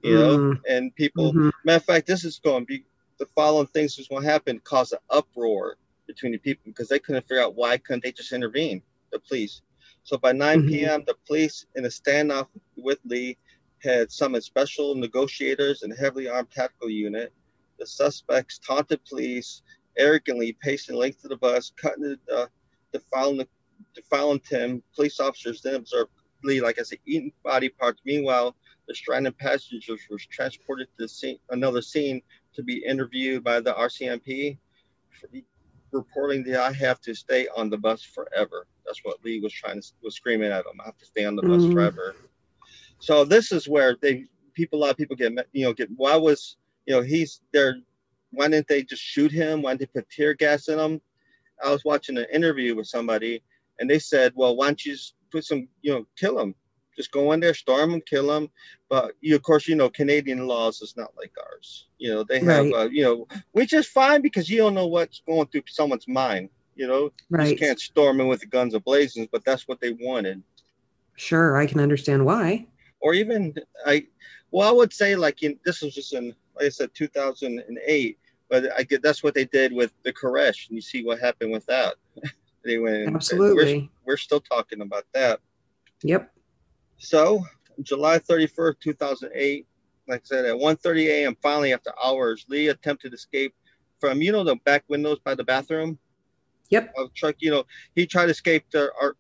[0.04, 0.20] You mm.
[0.20, 1.32] know, and people.
[1.32, 1.50] Mm-hmm.
[1.64, 2.86] Matter of fact, this is going to be
[3.20, 4.60] the following things is going to happen.
[4.64, 8.34] Cause an uproar between the people because they couldn't figure out why couldn't they just
[8.34, 8.82] intervene.
[9.12, 9.62] The police.
[10.04, 10.70] So by 9 mm-hmm.
[10.70, 13.38] p.m., the police in a standoff with Li
[13.84, 17.32] had summoned special negotiators and heavily armed tactical unit.
[17.80, 19.62] The suspects taunted police,
[19.98, 22.50] arrogantly pacing length of the bus, cutting the,
[22.92, 23.46] defiling,
[23.96, 24.84] defiling Tim.
[24.96, 26.12] Police officers then observed
[26.44, 28.02] Li, like I said, eating body parts.
[28.06, 28.56] Meanwhile,
[28.88, 32.22] the stranded passengers were transported to scene, another scene
[32.56, 34.58] to be interviewed by the RCMP,
[35.92, 38.68] reporting that I have to stay on the bus forever.
[38.86, 40.80] That's what Li was trying to was screaming at him.
[40.82, 41.74] I have to stay on the bus mm-hmm.
[41.74, 42.16] forever.
[43.00, 46.16] So this is where they people a lot of people get you know get why
[46.16, 47.78] was you know he's there
[48.32, 51.02] why didn't they just shoot him why didn't they put tear gas in him
[51.64, 53.42] i was watching an interview with somebody
[53.80, 56.56] and they said well why don't you just put some you know kill them?
[56.96, 58.50] just go in there storm them, kill them."
[58.90, 62.40] but you of course you know canadian laws is not like ours you know they
[62.40, 62.74] have right.
[62.74, 66.50] uh, you know which is fine because you don't know what's going through someone's mind
[66.76, 67.50] you know right.
[67.50, 70.42] you can't storm him with the guns ablazing but that's what they wanted
[71.16, 72.66] sure i can understand why
[73.02, 73.54] or even
[73.86, 74.06] I,
[74.52, 78.72] well, I would say like in, this was just in, like I said, 2008, but
[78.78, 81.66] I get that's what they did with the Koresh, and you see what happened with
[81.68, 81.96] that.
[82.66, 83.90] they went absolutely.
[84.06, 85.40] We're, we're still talking about that.
[86.04, 86.32] Yep.
[86.98, 87.44] So
[87.82, 89.68] July 31st, 2008,
[90.08, 91.38] like I said, at 1:30 a.m.
[91.42, 93.54] Finally, after hours, Li attempted escape
[94.00, 96.00] from you know the back windows by the bathroom.
[96.70, 96.94] Yep.
[96.98, 99.16] Of truck, you know, he tried to escape the or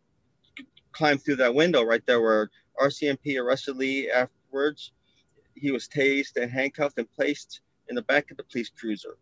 [0.91, 2.49] climb through that window right there where
[2.81, 4.91] RCMP arrested Li afterwards.
[5.55, 9.17] He was tased and handcuffed and placed in the back of the police cruiser.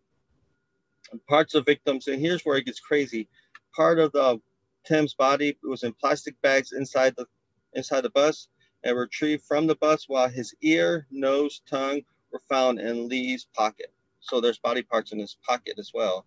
[1.10, 3.28] And parts of victims, and here's where it gets crazy.
[3.74, 4.40] Part of the
[4.84, 7.26] Tim's body was in plastic bags inside the
[7.74, 8.48] inside the bus
[8.84, 12.00] and retrieved from the bus while his ear, nose, tongue
[12.32, 13.92] were found in Li's pocket.
[14.20, 16.24] So there's body parts in his pocket as well.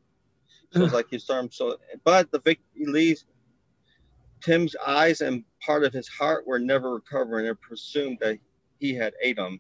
[0.72, 1.54] So it's like he stormed.
[1.54, 3.26] So, but the victim Li's
[4.42, 8.40] Tim's eyes and part of his heart were never recovered and presumed that
[8.80, 9.60] he had ate them.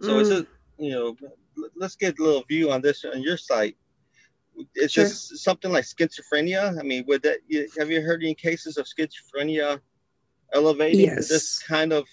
[0.00, 0.20] So mm.
[0.20, 0.46] it's a,
[0.80, 1.16] you know,
[1.76, 3.76] let's get a little view on this on your site.
[4.74, 5.04] It's sure.
[5.04, 6.78] just something like schizophrenia.
[6.78, 7.38] I mean, would that
[7.78, 9.80] have you heard any cases of schizophrenia
[10.52, 11.28] elevating yes.
[11.28, 12.06] this kind of?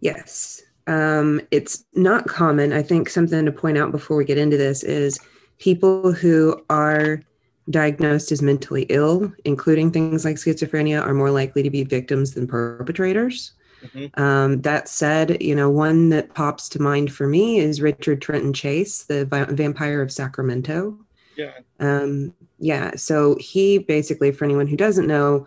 [0.00, 2.72] Yes, um, it's not common.
[2.72, 5.18] I think something to point out before we get into this is
[5.58, 7.22] people who are
[7.70, 12.46] diagnosed as mentally ill, including things like schizophrenia, are more likely to be victims than
[12.46, 13.52] perpetrators.
[13.84, 14.20] Mm-hmm.
[14.20, 18.52] Um, that said, you know, one that pops to mind for me is Richard Trenton
[18.52, 20.98] Chase, the vi- vampire of Sacramento.
[21.36, 21.52] Yeah.
[21.80, 22.96] Um, yeah.
[22.96, 25.46] So he basically, for anyone who doesn't know,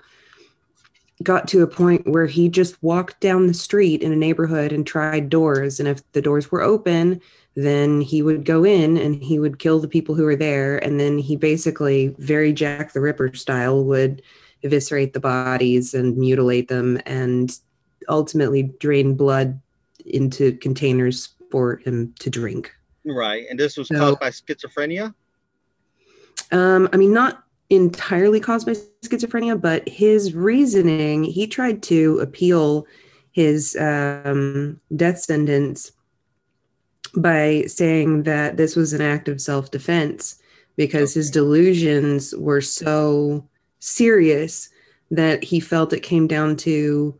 [1.23, 4.85] got to a point where he just walked down the street in a neighborhood and
[4.85, 5.79] tried doors.
[5.79, 7.21] And if the doors were open,
[7.57, 10.99] then he would go in and he would kill the people who were there and
[10.99, 14.21] then he basically very jack the ripper style would
[14.61, 17.59] eviscerate the bodies and mutilate them and
[18.09, 19.59] ultimately drain blood
[20.05, 22.73] into containers for him to drink
[23.05, 25.13] right and this was so, caused by schizophrenia
[26.51, 32.85] um i mean not entirely caused by schizophrenia but his reasoning he tried to appeal
[33.37, 35.91] his um, death sentence
[37.15, 40.41] by saying that this was an act of self defense
[40.75, 41.19] because okay.
[41.19, 44.69] his delusions were so serious
[45.11, 47.15] that he felt it came down to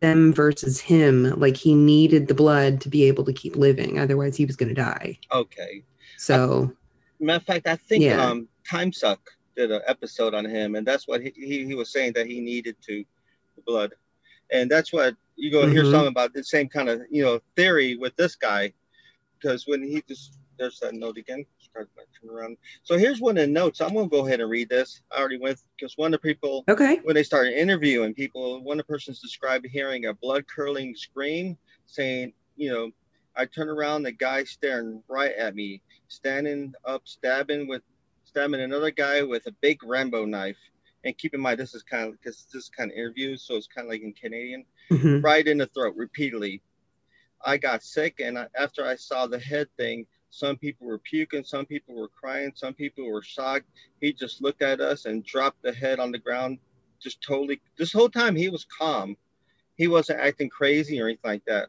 [0.00, 1.38] them versus him.
[1.38, 4.68] Like he needed the blood to be able to keep living, otherwise, he was going
[4.68, 5.18] to die.
[5.32, 5.84] Okay.
[6.16, 6.72] So,
[7.20, 8.24] I, matter of fact, I think yeah.
[8.24, 9.20] um, Time Suck
[9.56, 12.40] did an episode on him, and that's what he, he, he was saying that he
[12.40, 13.04] needed to
[13.56, 13.92] the blood.
[14.50, 15.72] And that's what you go mm-hmm.
[15.72, 18.72] hear something about the same kind of you know theory with this guy
[19.38, 21.44] because when he just there's that note again.
[21.84, 22.56] Turn around.
[22.82, 23.80] So here's one of the notes.
[23.80, 25.02] I'm gonna go ahead and read this.
[25.10, 28.80] I already went because one of the people okay when they started interviewing people, one
[28.80, 32.90] of the persons described hearing a blood curdling scream, saying, you know,
[33.36, 37.82] I turn around, the guy staring right at me, standing up, stabbing with
[38.24, 40.56] stabbing another guy with a big Rambo knife.
[41.04, 43.54] And keep in mind, this is kind of because this is kind of interview, so
[43.54, 45.20] it's kind of like in Canadian, mm-hmm.
[45.20, 46.62] right in the throat repeatedly.
[47.44, 51.44] I got sick, and I, after I saw the head thing, some people were puking,
[51.44, 53.66] some people were crying, some people were shocked.
[54.00, 56.58] He just looked at us and dropped the head on the ground,
[57.00, 57.60] just totally.
[57.78, 59.16] This whole time he was calm.
[59.76, 61.68] He wasn't acting crazy or anything like that.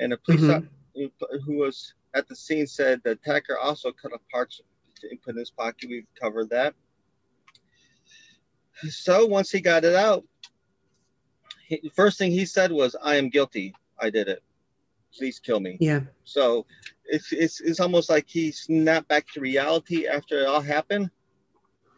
[0.00, 1.38] And the police mm-hmm.
[1.44, 4.60] who was at the scene said the attacker also cut off parts
[5.08, 5.88] and put in his pocket.
[5.88, 6.74] We've covered that.
[8.88, 10.24] So once he got it out,
[11.66, 13.74] he, first thing he said was, "I am guilty.
[13.98, 14.42] I did it.
[15.18, 16.00] Please kill me." Yeah.
[16.24, 16.66] So
[17.04, 21.10] it's it's it's almost like he snapped back to reality after it all happened.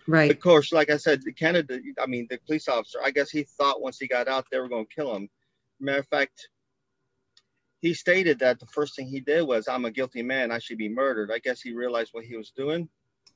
[0.07, 0.31] Right.
[0.31, 3.45] Of course, like I said, the Canada, I mean, the police officer, I guess he
[3.45, 5.29] thought once he got out, they were going to kill him.
[5.79, 6.49] Matter of fact,
[7.81, 10.51] he stated that the first thing he did was, I'm a guilty man.
[10.51, 11.31] I should be murdered.
[11.31, 12.89] I guess he realized what he was doing.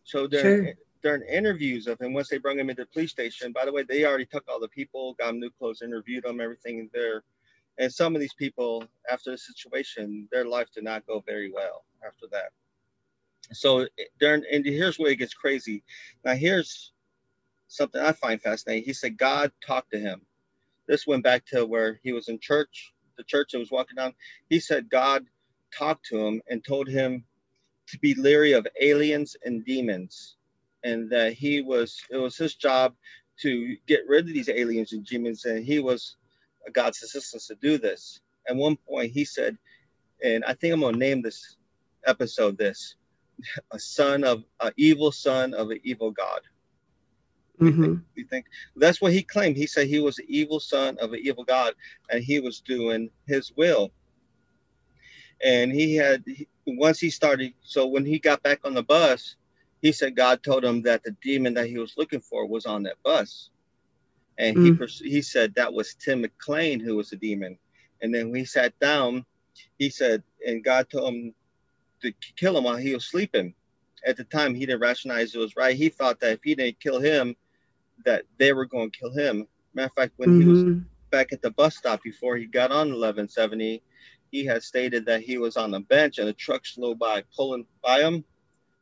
[0.02, 0.74] So during, sure.
[1.02, 3.84] during interviews of him, once they brought him into the police station, by the way,
[3.84, 7.22] they already took all the people, got him new clothes, interviewed them, everything there.
[7.78, 11.84] And some of these people, after the situation, their life did not go very well
[12.06, 12.50] after that.
[13.52, 13.86] So
[14.20, 15.82] during, and here's where it gets crazy.
[16.24, 16.92] Now here's
[17.68, 18.84] something I find fascinating.
[18.84, 20.22] He said God talked to him.
[20.86, 24.14] This went back to where he was in church, the church that was walking down.
[24.48, 25.26] He said God
[25.76, 27.24] talked to him and told him
[27.88, 30.36] to be leery of aliens and demons,
[30.84, 32.94] and that he was it was his job
[33.40, 36.16] to get rid of these aliens and demons, and he was
[36.72, 38.20] God's assistance to do this.
[38.48, 39.56] At one point, he said,
[40.22, 41.56] and I think I'm gonna name this
[42.06, 42.96] episode this
[43.72, 46.40] a son of an evil son of an evil God.
[47.60, 47.82] Mm-hmm.
[47.82, 48.46] You, think, you think
[48.76, 49.56] that's what he claimed?
[49.56, 51.74] He said he was an evil son of an evil God,
[52.10, 53.90] and he was doing his will.
[55.44, 56.24] And he had
[56.66, 57.54] once he started.
[57.62, 59.36] So when he got back on the bus,
[59.82, 62.84] he said God told him that the demon that he was looking for was on
[62.84, 63.50] that bus,
[64.38, 65.00] and mm.
[65.02, 67.58] he he said that was Tim McLean who was a demon.
[68.02, 69.24] And then when he sat down,
[69.78, 71.34] he said, and God told him
[72.02, 73.54] to kill him while he was sleeping.
[74.06, 75.74] At the time, he didn't rationalize it was right.
[75.76, 77.34] He thought that if he didn't kill him,
[78.04, 79.46] that they were going to kill him.
[79.72, 80.40] Matter of fact, when mm-hmm.
[80.40, 80.80] he was mm-hmm.
[81.10, 83.82] back at the bus stop before he got on 1170,
[84.30, 87.66] he had stated that he was on the bench and a truck slowed by, pulling
[87.82, 88.24] by him,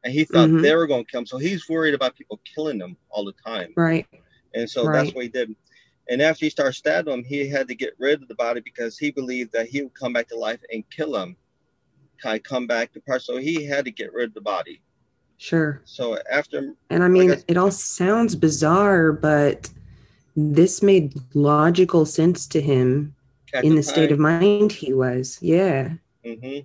[0.02, 0.62] and he thought mm-hmm.
[0.62, 1.26] they were going to kill him.
[1.26, 3.72] So he's worried about people killing him all the time.
[3.76, 4.06] Right.
[4.54, 5.04] And so right.
[5.04, 5.54] that's what he did.
[6.08, 8.98] And after he started stabbing him, he had to get rid of the body because
[8.98, 11.36] he believed that he would come back to life and kill him
[12.22, 13.22] kind of come back to part.
[13.22, 14.80] So he had to get rid of the body.
[15.38, 15.82] Sure.
[15.84, 19.68] So after, and I mean, like I, it all sounds bizarre, but
[20.36, 23.16] this made logical sense to him
[23.62, 25.38] in the, the state of mind he was.
[25.42, 25.94] Yeah.
[26.24, 26.60] Mm-hmm.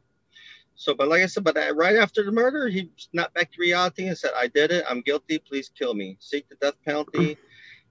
[0.76, 4.08] So, but like I said, but right after the murder, he snapped back to reality
[4.08, 4.86] and said, "I did it.
[4.88, 5.40] I'm guilty.
[5.40, 6.18] Please kill me.
[6.20, 7.36] Seek the death penalty,"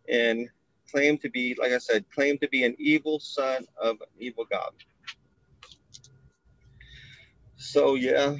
[0.09, 0.49] and
[0.91, 4.45] claim to be, like I said, claim to be an evil son of an evil
[4.51, 4.71] God.
[7.57, 8.37] So yeah,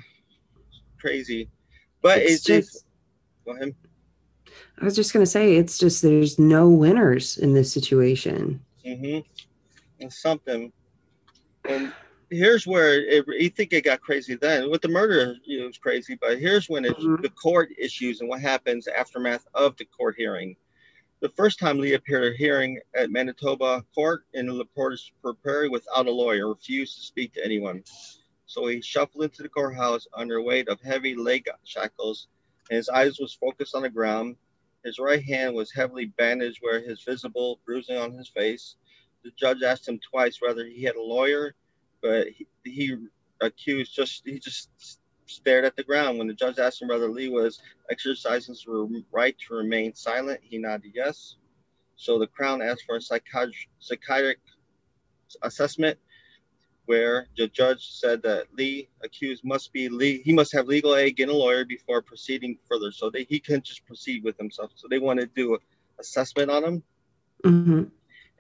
[0.99, 1.49] crazy.
[2.03, 2.85] But it's, it's just, just
[3.45, 3.75] go ahead.
[4.81, 8.61] I was just gonna say it's just there's no winners in this situation.
[8.85, 9.21] Mm-hmm.
[10.01, 10.73] And something.
[11.69, 11.93] And
[12.31, 14.71] here's where it, you think it got crazy then.
[14.71, 17.23] With the murder, you know, it was crazy, but here's when it's mm-hmm.
[17.23, 20.57] the court issues and what happens aftermath of the court hearing.
[21.21, 25.11] The first time Li appeared at a hearing at Manitoba court in the Laporte's
[25.43, 27.85] Prairie without a lawyer, refused to speak to anyone.
[28.45, 32.29] So he shuffled into the courthouse under weight of heavy leg shackles,
[32.69, 34.37] and his eyes was focused on the ground.
[34.85, 38.77] His right hand was heavily bandaged where his visible bruising on his face.
[39.25, 41.55] The judge asked him twice whether he had a lawyer,
[42.03, 42.95] but he, he
[43.41, 44.69] accused just he just
[45.27, 46.19] stared at the ground.
[46.19, 47.61] When the judge asked him whether Li was
[47.91, 48.67] exercising his
[49.13, 51.37] right to remain silent, he nodded yes.
[51.97, 54.39] So the Crown asked for a psychiatric, psychiatric
[55.43, 55.99] assessment
[56.85, 61.17] where the judge said that Li accused must be Li, he must have legal aid,
[61.17, 62.93] get a lawyer before proceeding further.
[62.93, 64.71] So that he can't just proceed with himself.
[64.77, 65.61] So they wanted to do an
[65.99, 66.83] assessment on him
[67.45, 67.83] mm-hmm.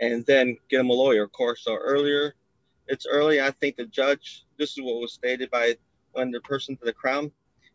[0.00, 1.64] and then get him a lawyer, of course.
[1.64, 2.34] So earlier,
[2.86, 3.40] it's early.
[3.40, 5.76] I think the judge, this is what was stated by
[6.16, 7.30] one the person to the crown.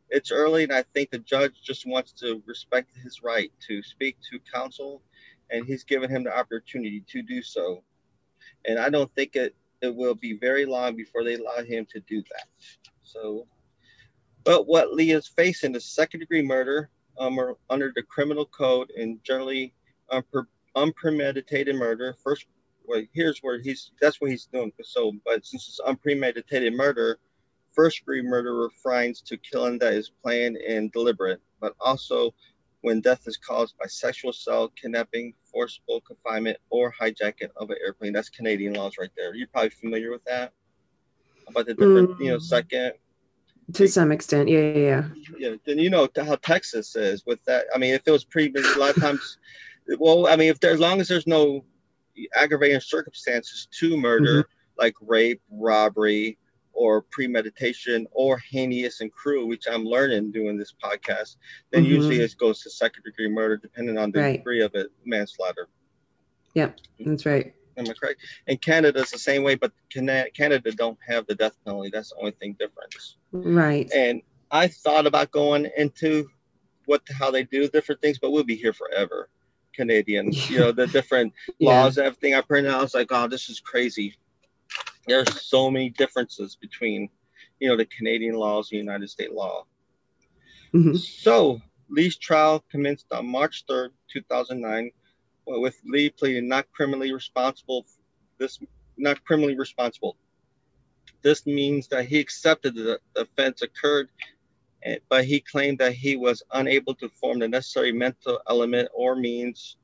[0.10, 4.18] It's early, and I think the judge just wants to respect his right to speak
[4.30, 5.02] to counsel,
[5.50, 7.84] and he's given him the opportunity to do so.
[8.66, 12.00] And I don't think it it will be very long before they allow him to
[12.02, 12.48] do that.
[13.04, 13.48] So,
[14.44, 19.24] but what Li is facing is second degree murder um, under the criminal code and
[19.24, 19.74] generally
[20.12, 22.16] unper- unpremeditated murder.
[22.24, 22.46] First,
[22.86, 24.72] well, here's where he's that's what he's doing.
[24.84, 27.20] So, but since it's unpremeditated murder,
[27.74, 32.34] first degree murder refers to killing that is planned and deliberate, but also
[32.82, 38.14] when death is caused by sexual assault, kidnapping, forcible confinement, or hijacking of an airplane.
[38.14, 39.36] That's Canadian laws right there.
[39.36, 40.54] You're probably familiar with that.
[41.48, 42.20] About the different, mm.
[42.20, 42.42] you know, mm.
[42.42, 42.94] second.
[43.74, 45.10] To some extent, yeah, yeah, yeah.
[45.38, 47.66] Yeah, then you know how Texas is with that.
[47.74, 49.38] I mean, if it was pre, a lot of times,
[50.00, 51.64] well, I mean, if there, as long as there's no
[52.36, 54.82] aggravating circumstances to murder, mm-hmm.
[54.82, 56.38] like rape, robbery,
[56.74, 61.38] or premeditation or heinous and cruel, which I'm learning doing this podcast,
[61.72, 61.94] then mm-hmm.
[61.94, 64.38] usually it goes to second degree murder, depending on the right.
[64.38, 65.68] degree of it, manslaughter.
[66.54, 67.54] Yeah, that's right.
[67.78, 68.22] Am I correct?
[68.48, 71.90] And Canada's the same way, but Canada don't have the death penalty.
[71.92, 73.16] That's the only thing difference.
[73.32, 73.90] Right.
[73.94, 76.28] And I thought about going into
[76.86, 79.30] what how they do different things, but we'll be here forever.
[79.74, 81.70] Canadian, you know, the different yeah.
[81.70, 82.36] laws, everything.
[82.36, 84.16] I printed out, I was like, oh, this is crazy.
[85.08, 87.10] There's so many differences between,
[87.60, 89.66] you know, the Canadian laws and United States law.
[90.74, 90.96] Mm-hmm.
[90.96, 94.92] So Li's trial commenced on March 3rd, 2009,
[95.48, 97.86] with Li pleading not criminally responsible.
[98.38, 98.60] This
[98.98, 100.18] not criminally responsible.
[101.24, 104.10] This means that he accepted that the offense occurred
[105.10, 109.78] but he claimed that he was unable to form the necessary mental element or means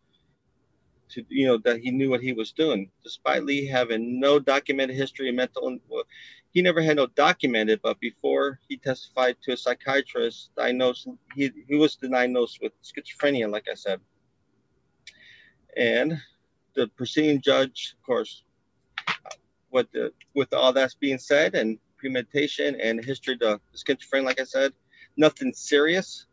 [1.10, 2.92] to, you know, that he knew what he was doing.
[3.04, 6.04] Despite Li having no documented history of mental, well,
[6.52, 11.76] he never had no documented, but before he testified to a psychiatrist, diagnosed, he, he
[11.76, 14.00] was diagnosed with schizophrenia, like I said.
[15.76, 16.20] And
[16.76, 18.44] the proceeding judge, of course,
[19.72, 24.40] with the, with all that's being said and premeditation and history of the schizophrenia, like
[24.40, 24.74] I said,
[25.16, 26.26] nothing serious.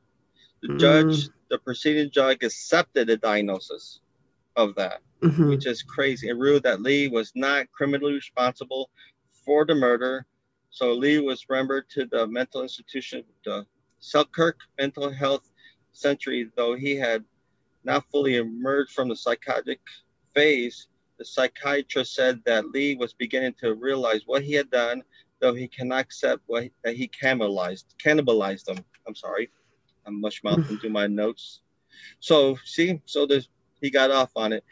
[0.63, 0.79] The mm.
[0.79, 4.01] judge, the proceeding judge, accepted the diagnosis
[4.57, 5.49] of that, mm-hmm.
[5.49, 6.29] which is crazy.
[6.29, 8.91] It ruled that Li was not criminally responsible
[9.45, 10.27] for the murder.
[10.71, 13.67] So Li was remembered to the mental institution, the
[14.01, 15.51] Selkirk Mental Health
[15.93, 17.25] Centre, though he had
[17.85, 19.81] not fully emerged from the psychotic
[20.35, 20.89] phase.
[21.19, 25.03] The psychiatrist said that Li was beginning to realize what he had done
[25.45, 28.79] though he cannot accept what that he cannibalized cannibalized them.
[29.07, 29.51] I'm sorry,
[30.07, 31.61] I'm mush mouthing through my notes.
[32.21, 33.51] So see, so there's
[33.85, 34.65] he got off on it.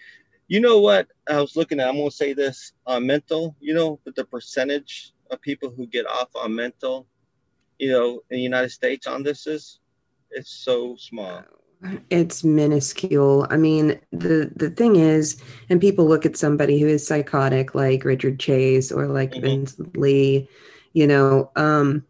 [0.48, 1.88] You know what I was looking at?
[1.88, 3.54] I'm gonna say this on mental.
[3.60, 7.06] You know but the percentage of people who get off on mental,
[7.78, 9.80] you know, in the United States on this is,
[10.30, 11.42] it's so small.
[12.10, 13.46] It's minuscule.
[13.50, 18.04] I mean, the the thing is, and people look at somebody who is psychotic, like
[18.04, 19.42] Richard Chase or like mm-hmm.
[19.42, 20.48] Vince Li,
[20.92, 22.04] you know, um,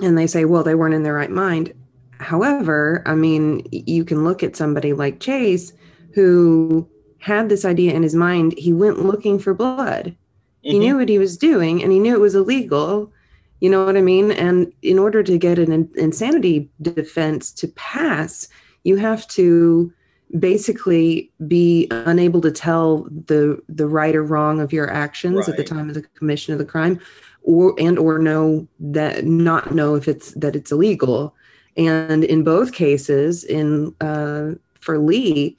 [0.00, 1.72] and they say, well, they weren't in their right mind.
[2.20, 5.72] However, I mean, you can look at somebody like Chase,
[6.14, 6.88] who
[7.18, 8.54] had this idea in his mind.
[8.58, 10.06] He went looking for blood.
[10.06, 10.70] Mm-hmm.
[10.70, 13.12] He knew what he was doing, and he knew it was illegal.
[13.60, 14.32] You know what I mean?
[14.32, 18.48] And in order to get an insanity defense to pass,
[18.82, 19.92] you have to
[20.38, 25.48] basically be unable to tell the the right or wrong of your actions right.
[25.50, 26.98] at the time of the commission of the crime
[27.42, 31.34] or and or know that not know if it's that it's illegal
[31.76, 35.56] and in both cases in uh, for li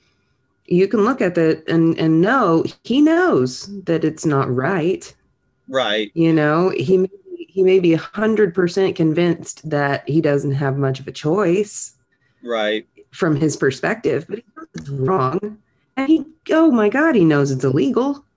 [0.66, 5.14] you can look at that and and know he knows that it's not right
[5.68, 7.10] right you know he
[7.54, 11.94] he may be 100% convinced that he doesn't have much of a choice
[12.42, 15.58] right from his perspective, but he knows it's wrong.
[15.96, 18.26] And he, oh my God, he knows it's illegal.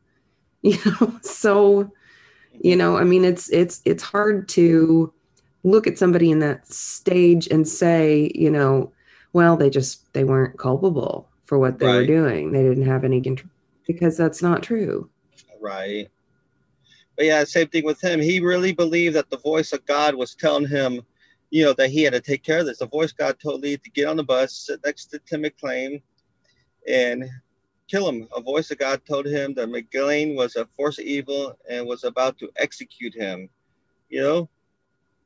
[0.62, 1.92] You know, so,
[2.60, 5.12] you know, I mean, it's, it's, it's hard to
[5.62, 8.90] look at somebody in that stage and say, you know,
[9.32, 11.96] well, they just, they weren't culpable for what they right.
[11.96, 12.52] were doing.
[12.52, 13.50] They didn't have any control
[13.86, 15.08] because that's not true.
[15.60, 16.08] Right.
[17.16, 18.20] But yeah, same thing with him.
[18.20, 21.00] He really believed that the voice of God was telling him,
[21.50, 22.78] you know, that he had to take care of this.
[22.78, 26.02] The voice God told Li to get on the bus, sit next to Tim McLean,
[26.86, 27.24] and
[27.88, 28.28] kill him.
[28.36, 32.04] A voice of God told him that McLean was a force of evil and was
[32.04, 33.48] about to execute him.
[34.10, 34.48] You know,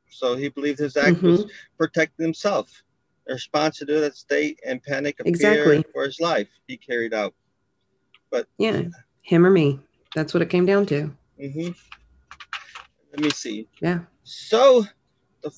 [0.09, 1.27] so he believed his act mm-hmm.
[1.27, 2.83] was protecting himself.
[3.31, 5.77] The response to that state and panic of exactly.
[5.77, 7.33] fear for his life he carried out.
[8.29, 8.81] But yeah,
[9.21, 9.79] him or me.
[10.13, 11.15] That's what it came down to.
[11.41, 11.69] Mm-hmm.
[13.13, 13.69] Let me see.
[13.79, 13.99] Yeah.
[14.23, 14.85] So
[15.45, 15.53] let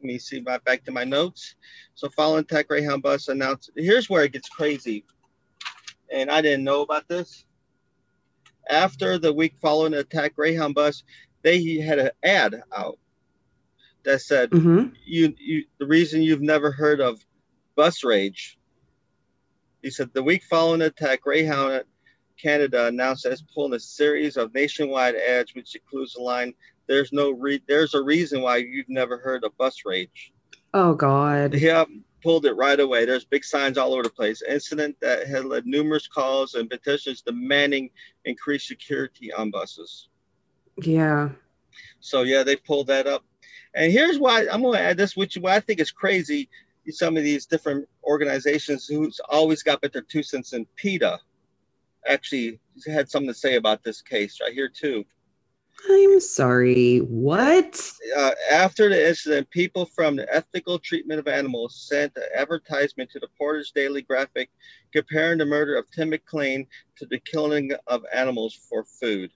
[0.00, 1.56] me see my back to my notes.
[1.94, 3.70] So following attack Greyhound bus announced.
[3.76, 5.04] Here's where it gets crazy,
[6.10, 7.44] and I didn't know about this.
[8.70, 11.02] After the week following the attack Greyhound bus,
[11.42, 12.98] they had an ad out
[14.08, 14.94] that said, mm-hmm.
[15.04, 17.24] "You, you, the reason you've never heard of
[17.76, 18.58] bus rage."
[19.82, 21.84] He said the week following the attack, Greyhound
[22.40, 26.54] Canada announced that it's pulling a series of nationwide ads, which includes the line
[26.88, 30.32] there's no re- there's a reason why you've never heard of bus rage.
[30.74, 31.54] Oh God.
[31.54, 31.84] Yeah,
[32.22, 33.04] pulled it right away.
[33.04, 34.42] There's big signs all over the place.
[34.42, 37.90] Incident that had led numerous calls and petitions demanding
[38.24, 40.08] increased security on buses.
[40.78, 41.30] Yeah.
[42.00, 43.24] So yeah, they pulled that up.
[43.78, 46.48] And here's why I'm going to add this, which I think is crazy.
[46.90, 51.16] Some of these different organizations who's always got their two cents in PETA
[52.04, 52.58] actually
[52.88, 55.04] had something to say about this case right here too.
[55.88, 57.92] I'm sorry, what?
[58.16, 63.20] Uh, after the incident, people from the Ethical Treatment of Animals sent an advertisement to
[63.20, 64.50] the Portage Daily Graphic
[64.92, 66.66] comparing the murder of Tim McLean
[66.96, 69.30] to the killing of animals for food.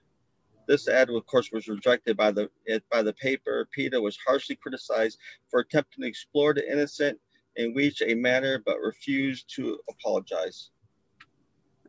[0.67, 2.49] This ad, of course, was rejected by the
[2.91, 3.67] by the paper.
[3.71, 7.19] PETA was harshly criticized for attempting to explore the innocent
[7.55, 10.69] in which a manner, but refused to apologize.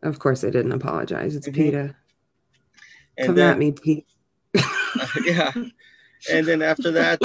[0.03, 1.35] Of course, they didn't apologize.
[1.35, 1.63] It's mm-hmm.
[1.63, 1.97] PETA.
[3.17, 4.07] And Come then, at me, Pete.
[5.25, 5.53] yeah.
[6.31, 7.21] And then after that,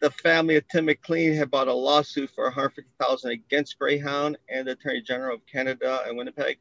[0.00, 4.72] the family of Tim McLean had bought a lawsuit for 150000 against Greyhound and the
[4.72, 6.58] Attorney General of Canada and Winnipeg.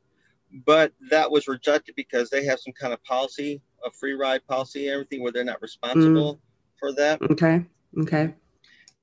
[0.65, 4.88] But that was rejected because they have some kind of policy, a free ride policy,
[4.88, 6.39] and everything where they're not responsible mm.
[6.79, 7.21] for that.
[7.21, 7.63] Okay.
[7.99, 8.33] Okay.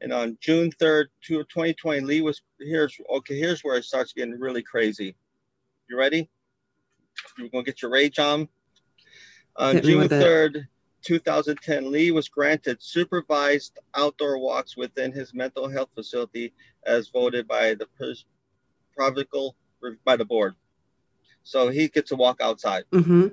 [0.01, 4.63] And on June 3rd, 2020, Lee was here's okay, here's where it starts getting really
[4.63, 5.15] crazy.
[5.89, 6.29] You ready?
[7.39, 8.49] You're gonna get your rage on.
[9.57, 10.67] On Hit June 3rd,
[11.03, 16.53] 2010, Lee was granted supervised outdoor walks within his mental health facility
[16.85, 17.87] as voted by the
[18.97, 19.57] provincial
[20.05, 20.55] by the board.
[21.45, 22.85] So he gets to walk outside.
[22.93, 23.29] Mm-hmm.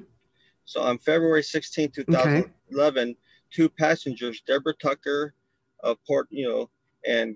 [0.70, 3.18] So on February 16, 2011, okay.
[3.52, 5.34] two passengers, Deborah Tucker
[5.80, 6.70] of Port, you know,
[7.08, 7.36] and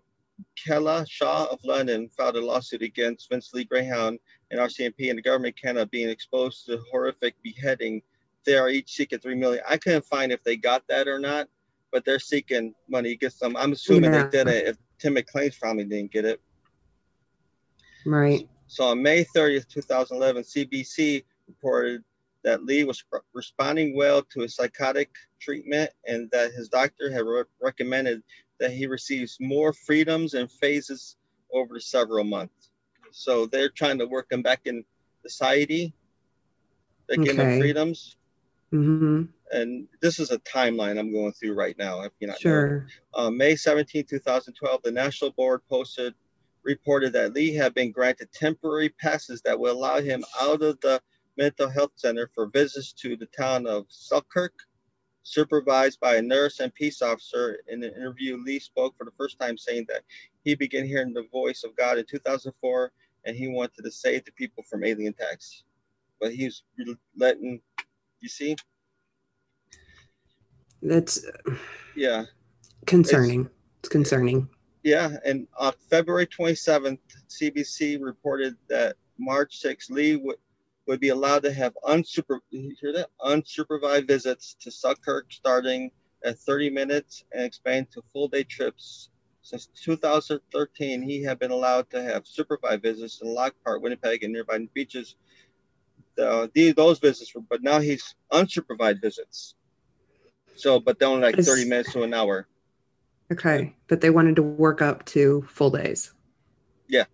[0.55, 4.19] Kella Shaw of London filed a lawsuit against Vince Li Greyhound
[4.51, 8.03] and RCMP and the government Canada being exposed to horrific beheading
[8.45, 9.63] they are each seeking three million.
[9.67, 11.47] I couldn't find if they got that or not,
[11.91, 13.57] but they're seeking money get some.
[13.57, 14.25] I'm assuming yeah.
[14.25, 14.67] they did it.
[14.67, 16.39] If Tim McLean's family didn't get it.
[18.05, 18.47] Right.
[18.67, 22.03] So on May 30th, 2011, CBC reported
[22.43, 27.43] that Li was responding well to his psychotic treatment and that his doctor had re-
[27.61, 28.21] recommended
[28.59, 31.15] that he receives more freedoms and phases
[31.53, 32.69] over several months.
[33.11, 34.83] So they're trying to work him back in
[35.25, 35.93] society.
[37.07, 37.35] They're okay.
[37.35, 38.17] him freedoms.
[38.73, 39.23] Mm-hmm.
[39.51, 42.01] And this is a timeline I'm going through right now.
[42.01, 42.87] If you not sure.
[43.13, 46.15] Uh, May 17, 2012, the National Board posted
[46.63, 51.01] reported that Li had been granted temporary passes that will allow him out of the
[51.37, 54.53] mental health center for visits to the town of Selkirk,
[55.23, 57.57] supervised by a nurse and peace officer.
[57.67, 60.03] In an interview, Li spoke for the first time, saying that
[60.43, 62.91] he began hearing the voice of God in 2004
[63.25, 65.63] and he wanted to save the people from alien attacks.
[66.19, 66.63] But he's
[67.17, 67.61] letting
[68.19, 68.55] you see?
[70.81, 71.25] That's
[71.95, 72.25] yeah
[72.85, 73.41] concerning.
[73.41, 74.49] It's, it's concerning.
[74.83, 80.35] Yeah, and on February 27th, CBC reported that March 6th, Li would,
[80.87, 83.09] would be allowed to have unsuper, hear that?
[83.21, 85.91] unsupervised visits to Selkirk starting
[86.23, 89.09] at 30 minutes and expanding to full day trips.
[89.41, 94.59] Since 2013, he had been allowed to have supervised visits in Lockport, Winnipeg, and nearby
[94.73, 95.15] beaches
[96.19, 99.55] uh, these those visits, were, but now he's unsupervised visits.
[100.55, 102.47] So, but they're only like it's, 30 minutes to an hour.
[103.31, 103.75] Okay.
[103.87, 106.13] But they wanted to work up to full days.
[106.87, 107.05] Yeah.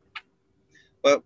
[1.01, 1.23] But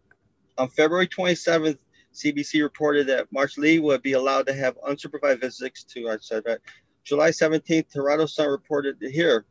[0.58, 1.80] on February 27th,
[2.14, 6.44] CBC reported that March Li would be allowed to have unsupervised visits to, I said
[6.46, 6.62] that.
[7.04, 9.46] July 17th, Toronto Sun reported here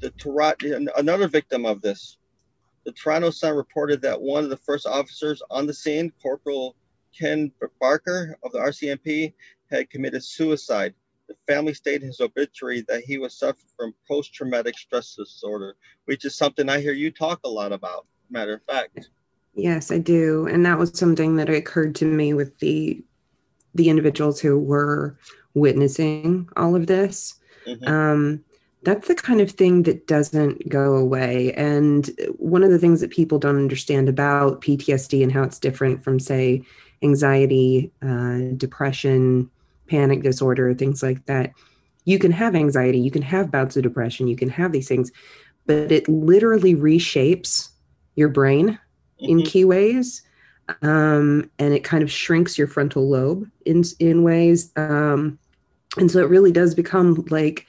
[0.00, 2.18] the Toronto, another victim of this,
[2.84, 6.76] the Toronto Sun reported that one of the first officers on the scene, Corporal
[7.18, 7.50] Ken
[7.80, 9.32] Barker of the RCMP,
[9.70, 10.94] had committed suicide.
[11.28, 15.76] The family stated in his obituary that he was suffering from post traumatic stress disorder,
[16.04, 19.10] which is something I hear you talk a lot about, matter of fact.
[19.56, 20.46] Yes, I do.
[20.46, 23.02] And that was something that occurred to me with the
[23.74, 25.18] the individuals who were
[25.54, 27.34] witnessing all of this.
[27.66, 27.88] Mm-hmm.
[27.88, 28.44] Um,
[28.84, 31.52] that's the kind of thing that doesn't go away.
[31.54, 36.04] And one of the things that people don't understand about PTSD and how it's different
[36.04, 36.62] from, say,
[37.02, 39.50] anxiety, uh, depression,
[39.88, 41.52] panic disorder, things like that.
[42.04, 45.10] You can have anxiety, you can have bouts of depression, you can have these things,
[45.66, 47.70] but it literally reshapes
[48.14, 48.78] your brain
[49.20, 49.40] mm-hmm.
[49.40, 50.22] in key ways.
[50.82, 54.72] Um, and it kind of shrinks your frontal lobe in in ways.
[54.76, 55.38] Um,
[55.96, 57.66] and so it really does become like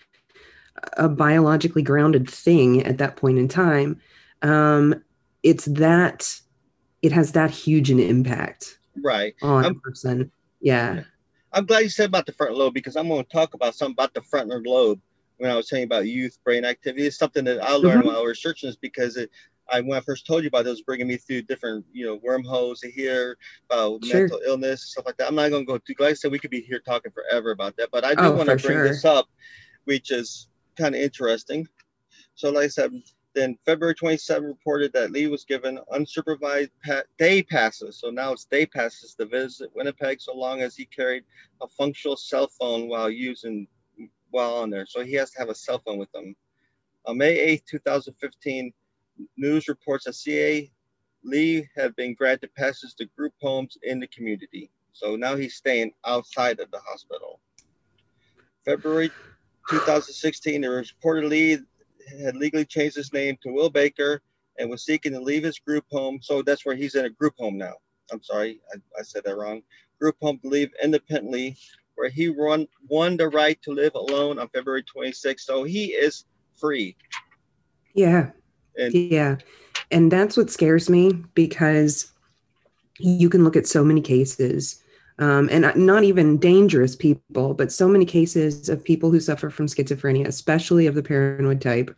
[0.94, 4.00] a biologically grounded thing at that point in time
[4.42, 5.04] um,
[5.44, 6.40] it's that
[7.02, 11.04] it has that huge an impact right on I'm, a person yeah
[11.54, 13.94] i'm glad you said about the front lobe because i'm going to talk about something
[13.94, 15.00] about the frontal lobe
[15.38, 18.08] when i was saying about youth brain activity it's something that i learned mm-hmm.
[18.08, 19.30] while researching this because it
[19.70, 22.06] I when I first told you about it, it was bringing me through different, you
[22.06, 23.38] know, wormholes here
[23.70, 24.22] about sure.
[24.22, 25.28] mental illness, stuff like that.
[25.28, 25.94] I'm not going to go too.
[26.00, 28.32] Like I said, we could be here talking forever about that, but I do oh,
[28.32, 28.88] want to bring sure.
[28.88, 29.28] this up,
[29.86, 30.48] which is
[30.78, 31.68] kind of interesting.
[32.36, 32.92] So, like I said,
[33.34, 38.00] Then February 27 reported that Li was given unsupervised pa- day passes.
[38.00, 41.24] So now it's day passes to visit Winnipeg so long as he carried
[41.62, 43.68] a functional cell phone while using
[44.32, 44.88] while on there.
[44.88, 46.36] So he has to have a cell phone with him.
[47.06, 48.74] On May 8, 2015,
[49.38, 50.70] news reports that CA
[51.24, 54.72] Li had been granted passes to group homes in the community.
[54.94, 57.40] So now he's staying outside of the hospital.
[58.66, 59.12] February
[59.70, 61.64] 2016, it reportedly
[62.24, 64.22] had legally changed his name to Will Baker
[64.58, 66.20] and was seeking to leave his group home.
[66.22, 67.74] So that's where he's in a group home now.
[68.12, 69.62] I'm sorry, I, I said that wrong.
[70.00, 71.58] Group home to leave independently,
[71.96, 75.42] where he won, won the right to live alone on February 26th.
[75.42, 76.96] So he is free.
[77.94, 78.32] Yeah.
[78.78, 79.38] And, yeah.
[79.92, 82.12] And that's what scares me because
[83.00, 84.82] you can look at so many cases
[85.20, 89.68] um, and not even dangerous people, but so many cases of people who suffer from
[89.68, 91.96] schizophrenia, especially of the paranoid type,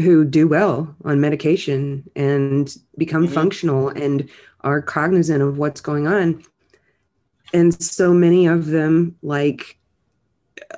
[0.00, 3.34] who do well on medication and become mm-hmm.
[3.34, 4.28] functional and
[4.62, 6.42] are cognizant of what's going on.
[7.52, 9.78] And so many of them, like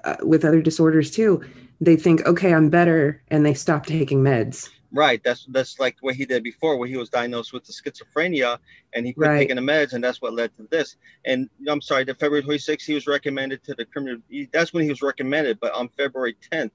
[0.05, 1.42] uh, with other disorders too,
[1.80, 4.68] they think, okay, I'm better, and they stop taking meds.
[4.93, 5.22] Right.
[5.22, 8.59] That's that's like what he did before, where he was diagnosed with the schizophrenia,
[8.93, 9.38] and he quit right.
[9.38, 10.97] taking the meds, and that's what led to this.
[11.24, 14.18] And I'm sorry, the February 26th, he was recommended to the criminal.
[14.53, 15.61] That's when he was recommended.
[15.61, 16.72] But on February 10th,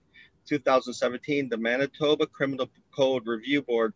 [0.48, 3.94] 2017, the Manitoba Criminal Code Review Board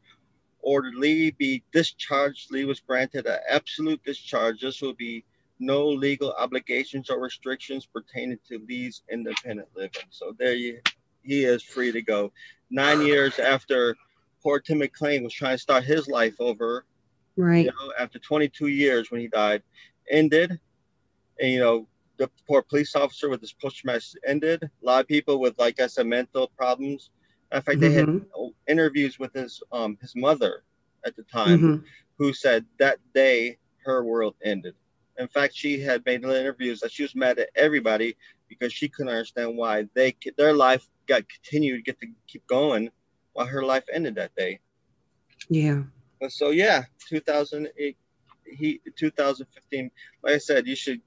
[0.62, 2.52] ordered Li be discharged.
[2.52, 4.60] Li was granted an absolute discharge.
[4.60, 5.24] This will be
[5.60, 10.04] no legal obligations or restrictions pertaining to Li's independent living.
[10.10, 10.80] So there you,
[11.24, 12.32] he is free to go.
[12.70, 13.96] Nine years after
[14.42, 16.86] poor Tim McLean was trying to start his life over.
[17.36, 17.66] Right.
[17.66, 19.64] You know, after 22 years when he died,
[20.10, 20.60] ended.
[21.40, 21.88] And, you know,
[22.18, 24.64] the poor police officer with his post traumatic ended.
[24.64, 27.12] A lot of people with, like I said, mental problems.
[27.52, 28.18] In fact, they mm-hmm.
[28.18, 30.64] had interviews with his um his mother
[31.06, 31.86] at the time, mm-hmm.
[32.18, 34.76] who said that day her world ended.
[35.18, 38.16] In fact, she had made interviews that she was mad at everybody
[38.48, 42.92] because she couldn't understand why they their life got continued, get to keep going
[43.46, 44.60] her life ended that day.
[45.50, 45.84] Yeah.
[46.30, 47.98] So yeah, 2008,
[48.46, 49.92] he 2015.
[50.24, 51.02] Like I said, you should.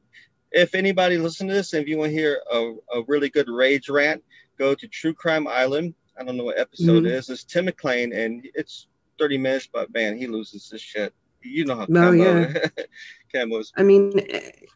[0.51, 3.49] If anybody listen to this, and if you want to hear a, a really good
[3.49, 4.23] rage rant,
[4.59, 5.95] go to True Crime Island.
[6.19, 7.07] I don't know what episode mm-hmm.
[7.07, 7.31] it is.
[7.31, 8.87] It's Tim McLean, and it's
[9.19, 11.15] 30 minutes, but man, he loses his shit.
[11.43, 12.53] You know how oh, yeah.
[13.35, 13.73] Camo's.
[13.77, 14.13] I mean,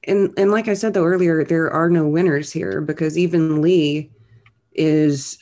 [0.05, 4.11] and and like I said though earlier, there are no winners here because even Li
[4.73, 5.39] is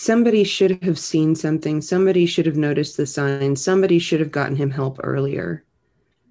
[0.00, 1.82] somebody should have seen something.
[1.82, 5.62] Somebody should have noticed the signs somebody should have gotten him help earlier.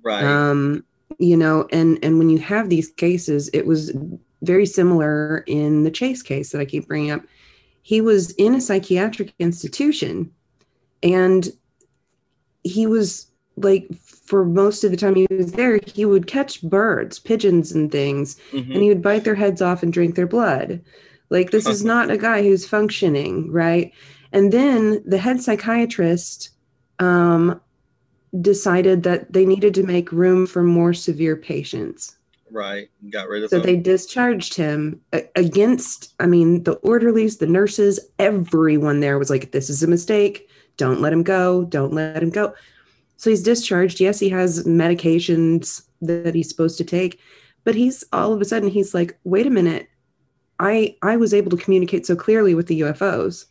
[0.01, 0.23] Right.
[0.23, 0.83] Um
[1.19, 3.91] you know and and when you have these cases it was
[4.41, 7.21] very similar in the chase case that i keep bringing up.
[7.81, 10.31] He was in a psychiatric institution
[11.03, 11.47] and
[12.63, 17.19] he was like for most of the time he was there he would catch birds
[17.19, 18.71] pigeons and things mm-hmm.
[18.71, 20.81] and he would bite their heads off and drink their blood
[21.29, 23.93] like, this is not a guy who's functioning, right?
[24.31, 26.49] And then the head psychiatrist
[26.99, 27.59] um,
[28.41, 32.15] decided that they needed to make room for more severe patients.
[32.51, 32.89] Right.
[33.09, 35.01] Got rid of so they discharged him
[35.35, 40.49] against, I mean, the orderlies, the nurses, everyone there was like, this is a mistake.
[40.77, 41.65] Don't let him go.
[41.65, 42.53] Don't let him go.
[43.17, 43.99] So he's discharged.
[43.99, 47.19] Yes, he has medications that he's supposed to take,
[47.65, 49.88] but he's all of a sudden, he's like, wait a minute.
[50.59, 53.45] I I was able to communicate so clearly with the UFOs,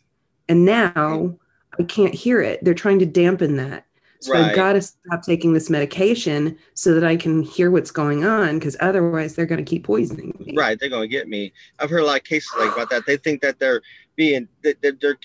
[0.47, 1.35] and now
[1.79, 2.63] I can't hear it.
[2.63, 3.85] They're trying to dampen that.
[4.21, 4.45] So right.
[4.45, 8.59] I've got to stop taking this medication so that I can hear what's going on
[8.59, 10.53] because otherwise they're going to keep poisoning me.
[10.57, 11.53] Right, they're going to get me.
[11.79, 13.05] I've heard a lot of cases like about that.
[13.05, 13.81] They think that they're
[14.17, 15.17] being they're, they're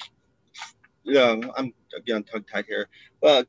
[1.02, 1.74] you know, I'm
[2.06, 2.88] getting tongue tied here.
[3.20, 3.44] Well,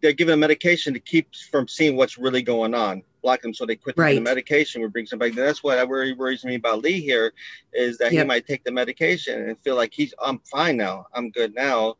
[0.00, 3.66] they're given a medication to keep from seeing what's really going on block them so
[3.66, 4.14] they quit right.
[4.14, 5.32] the medication We bring somebody.
[5.32, 7.32] That's what really worries me about Li here
[7.72, 8.22] is that yep.
[8.22, 11.96] he might take the medication and feel like he's I'm fine now, I'm good now,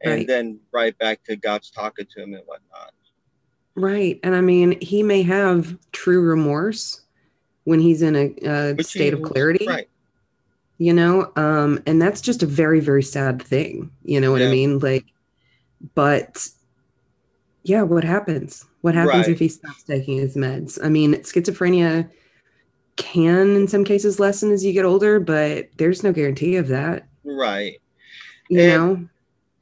[0.00, 0.26] and right.
[0.26, 2.92] then right back to God's talking to him and whatnot.
[3.76, 7.02] Right, and I mean he may have true remorse
[7.62, 9.66] when he's in a, a state of clarity.
[9.68, 9.88] Right.
[10.78, 13.92] You know, um, and that's just a very, very sad thing.
[14.02, 14.48] You know what yeah.
[14.48, 14.80] I mean?
[14.80, 15.06] Like,
[15.94, 16.48] but
[17.62, 18.66] yeah, what happens?
[18.84, 19.30] What happens right.
[19.30, 20.78] if he stops taking his meds?
[20.84, 22.10] I mean, schizophrenia
[22.96, 27.08] can in some cases lessen as you get older, but there's no guarantee of that.
[27.24, 27.80] Right.
[28.50, 29.08] You and, know?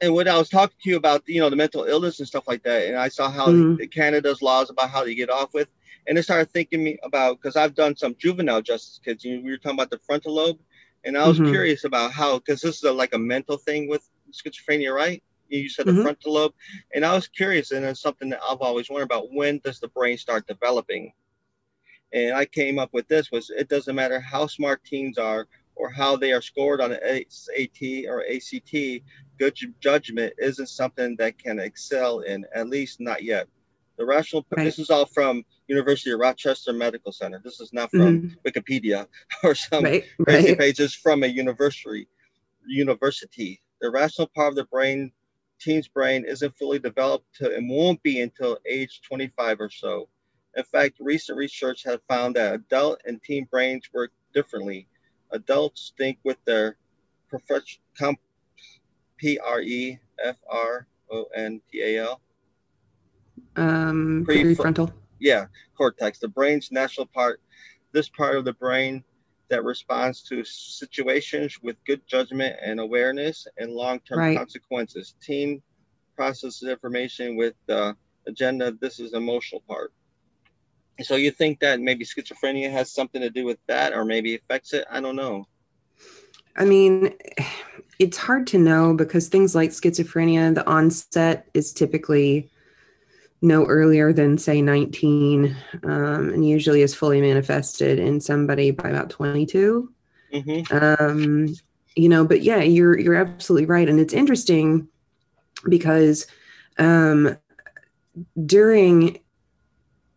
[0.01, 2.49] And when I was talking to you about, you know, the mental illness and stuff
[2.49, 3.85] like that, and I saw how mm-hmm.
[3.85, 5.69] Canada's laws about how they get off with,
[6.05, 9.23] and it started thinking me about because I've done some juvenile justice kids.
[9.23, 10.59] You, we were talking about the frontal lobe.
[11.05, 11.49] And I was mm-hmm.
[11.49, 15.23] curious about how, because this is a, like a mental thing with schizophrenia, right?
[15.61, 16.03] You said the mm-hmm.
[16.03, 16.53] frontal lobe,
[16.93, 19.31] and I was curious, and it's something that I've always wondered about.
[19.31, 21.13] When does the brain start developing?
[22.11, 25.89] And I came up with this: was it doesn't matter how smart teens are or
[25.89, 29.01] how they are scored on AT or ACT,
[29.39, 33.47] good judgment isn't something that can excel in, at least not yet.
[33.97, 34.63] The rational, right.
[34.63, 37.39] this is all from University of Rochester Medical Center.
[37.43, 38.47] This is not from mm-hmm.
[38.47, 39.07] Wikipedia
[39.43, 40.03] or some right.
[40.23, 40.57] crazy right.
[40.57, 42.07] pages from a university.
[42.65, 43.61] University.
[43.81, 45.11] The rational part of the brain,
[45.63, 50.09] teen's brain, isn't fully developed to, and won't be until age 25 or so.
[50.55, 54.87] In fact, recent research has found that adult and teen brains work differently.
[55.31, 56.77] Adults think with their
[59.17, 62.21] P R E F R O N T A L.
[63.55, 64.91] Um, prefrontal.
[65.19, 65.45] Yeah,
[65.75, 67.41] cortex, the brain's natural part.
[67.93, 69.03] This part of the brain
[69.49, 74.37] that responds to situations with good judgment and awareness and long-term right.
[74.37, 75.15] consequences.
[75.21, 75.61] Teen
[76.15, 77.95] processes information with the
[78.27, 78.79] amygdala.
[78.79, 79.93] This is emotional part.
[81.01, 84.73] So you think that maybe schizophrenia has something to do with that, or maybe affects
[84.73, 84.85] it?
[84.89, 85.47] I don't know.
[86.55, 87.13] I mean,
[87.99, 92.49] it's hard to know because things like schizophrenia, the onset is typically
[93.43, 99.09] no earlier than say 19, um, and usually is fully manifested in somebody by about
[99.09, 99.91] 22.
[100.33, 100.75] Mm-hmm.
[100.75, 101.53] Um,
[101.95, 104.87] you know, but yeah, you're you're absolutely right, and it's interesting
[105.69, 106.25] because
[106.79, 107.37] um,
[108.45, 109.19] during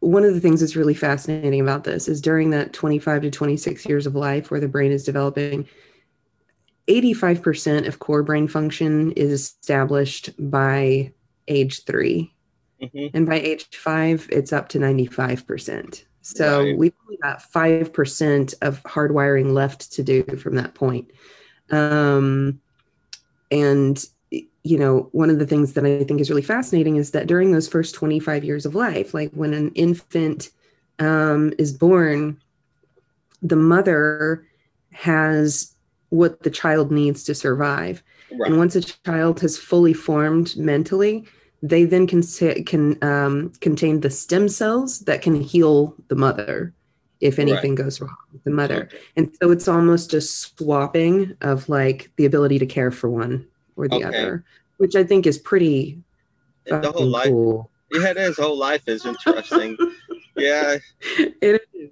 [0.01, 3.87] one of the things that's really fascinating about this is during that 25 to 26
[3.87, 5.67] years of life where the brain is developing
[6.87, 11.13] 85% of core brain function is established by
[11.49, 12.33] age 3
[12.83, 13.17] mm-hmm.
[13.17, 16.77] and by age five it's up to 95% so right.
[16.77, 21.11] we've only got 5% of hardwiring left to do from that point
[21.71, 22.61] um,
[23.51, 24.05] and
[24.67, 27.53] you know, one of the things that I think is really fascinating is that during
[27.53, 30.51] those first 25 years of life, like when an infant
[30.99, 32.41] um, is born,
[33.43, 34.45] the mother
[34.91, 35.73] has
[36.09, 38.03] what the child needs to survive.
[38.33, 38.51] Right.
[38.51, 41.27] And once a child has fully formed mentally,
[41.63, 42.23] they then can
[42.65, 46.75] can um, contain the stem cells that can heal the mother
[47.21, 47.85] if anything right.
[47.85, 48.89] goes wrong with the mother.
[49.17, 53.47] And so it's almost a swapping of like the ability to care for one
[53.77, 54.05] or the okay.
[54.05, 54.45] other,
[54.77, 55.99] which I think is pretty
[56.67, 57.29] the whole life.
[57.29, 57.71] Cool.
[57.93, 59.77] Yeah, his Whole life is interesting.
[60.37, 60.79] yeah,
[61.19, 61.91] it is.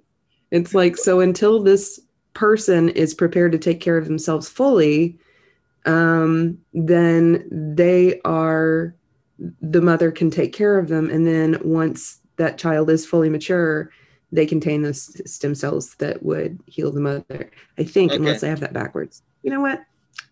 [0.51, 1.99] It's like so until this
[2.33, 5.17] person is prepared to take care of themselves fully,
[5.85, 8.93] um, then they are
[9.37, 13.91] the mother can take care of them, and then once that child is fully mature,
[14.31, 17.51] they contain those stem cells that would heal the mother.
[17.77, 18.17] I think, okay.
[18.17, 19.21] unless I have that backwards.
[19.43, 19.81] You know what?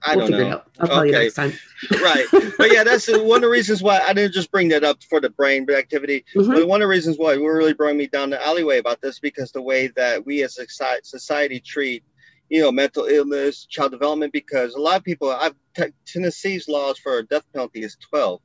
[0.05, 0.61] I we'll don't know.
[0.79, 1.07] I'll tell okay.
[1.07, 1.53] you next time.
[2.01, 2.25] right.
[2.57, 5.21] But yeah, that's one of the reasons why I didn't just bring that up for
[5.21, 6.25] the brain activity.
[6.35, 6.51] Mm-hmm.
[6.51, 9.19] But one of the reasons why we really brought me down the alleyway about this
[9.19, 10.65] because the way that we as a
[11.03, 12.03] society treat,
[12.49, 16.99] you know, mental illness, child development, because a lot of people, I've t- Tennessee's laws
[16.99, 18.41] for a death penalty is 12.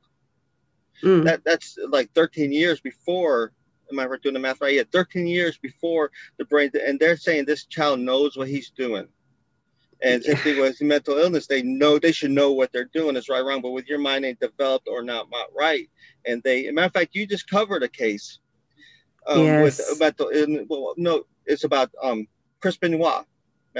[1.03, 1.23] Mm.
[1.25, 3.53] That that's like 13 years before.
[3.91, 4.75] Am I doing the math right?
[4.75, 9.07] Yeah, 13 years before the brain, and they're saying this child knows what he's doing
[10.01, 13.27] and same thing with mental illness, they know they should know what they're doing is
[13.27, 15.89] right wrong, but with your mind ain't developed or not, not right.
[16.25, 18.39] And they, matter of fact, you just covered a case
[19.27, 19.89] um, yes.
[19.89, 20.65] with mental illness.
[20.69, 22.27] Well, no, it's about um,
[22.61, 23.25] Chris Benoit.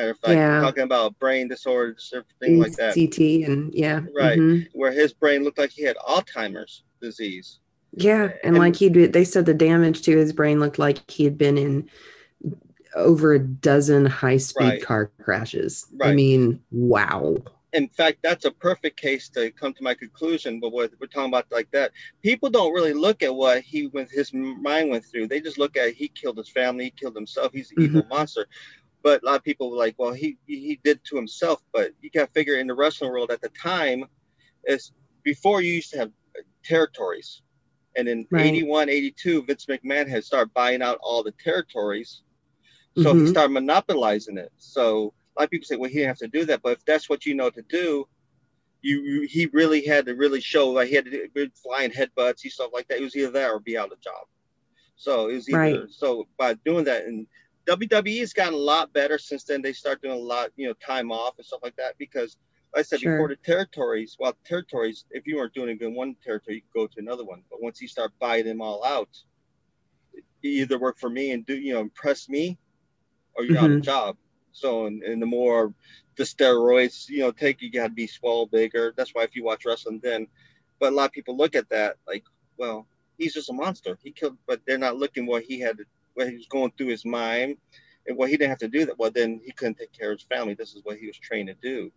[0.08, 0.62] Of fact, yeah.
[0.62, 2.96] talking about brain disorders, everything like that.
[2.96, 4.78] CT and yeah, right, mm-hmm.
[4.78, 7.60] where his brain looked like he had Alzheimer's disease.
[7.92, 11.10] Yeah, and, and like he did, they said the damage to his brain looked like
[11.10, 11.90] he had been in
[12.96, 14.84] over a dozen high speed right.
[14.84, 15.88] car crashes.
[15.96, 16.10] Right.
[16.10, 17.38] I mean, wow.
[17.74, 20.60] In fact, that's a perfect case to come to my conclusion.
[20.60, 21.92] But what we're talking about like that,
[22.24, 25.28] people don't really look at what he went, his mind went through.
[25.28, 27.98] They just look at he killed his family, he killed himself, he's an mm-hmm.
[27.98, 28.48] evil monster.
[29.02, 31.62] But a lot of people were like, well, he he did to himself.
[31.72, 34.06] But you got to figure in the wrestling world at the time,
[34.66, 34.92] is
[35.24, 36.12] before you used to have
[36.64, 37.42] territories.
[37.96, 38.46] And in right.
[38.46, 42.22] 81, 82, Vince McMahon had started buying out all the territories
[42.98, 43.26] so mm-hmm.
[43.26, 44.52] he started monopolizing it.
[44.58, 46.62] So a lot of people say, well, he didn't have to do that.
[46.62, 48.08] But if that's what you know to do,
[48.82, 52.42] you, you he really had to really show like he had to do flying headbutts,
[52.42, 53.00] he stuff like that.
[53.00, 54.26] It was either that or be out of job.
[54.96, 55.90] So it was either right.
[55.90, 57.28] so by doing that and
[57.70, 59.62] WWE has gotten a lot better since then.
[59.62, 62.38] They start doing a lot, you know, time off and stuff like that because
[62.74, 63.14] like I said sure.
[63.14, 66.80] before the territories, well, territories, if you weren't doing it in one territory, you could
[66.80, 67.44] go to another one.
[67.50, 69.10] But once you start buying them all out,
[70.42, 72.58] you either work for me and do, you know, impress me
[73.34, 73.66] or you're mm-hmm.
[73.66, 74.18] out of job.
[74.52, 75.74] So, and, and the more
[76.16, 78.94] the steroids, you know, take, you got to be swole bigger.
[78.96, 80.28] That's why if you watch wrestling, then,
[80.80, 82.24] but a lot of people look at that like,
[82.58, 83.98] well, he's just a monster.
[84.04, 85.78] He killed, but they're not looking what he had,
[86.20, 87.58] what he was going through his mind,
[88.06, 89.00] and what he didn't have to do that.
[89.00, 90.54] Well, then he couldn't take care of his family.
[90.54, 91.92] This is what he was trained to do.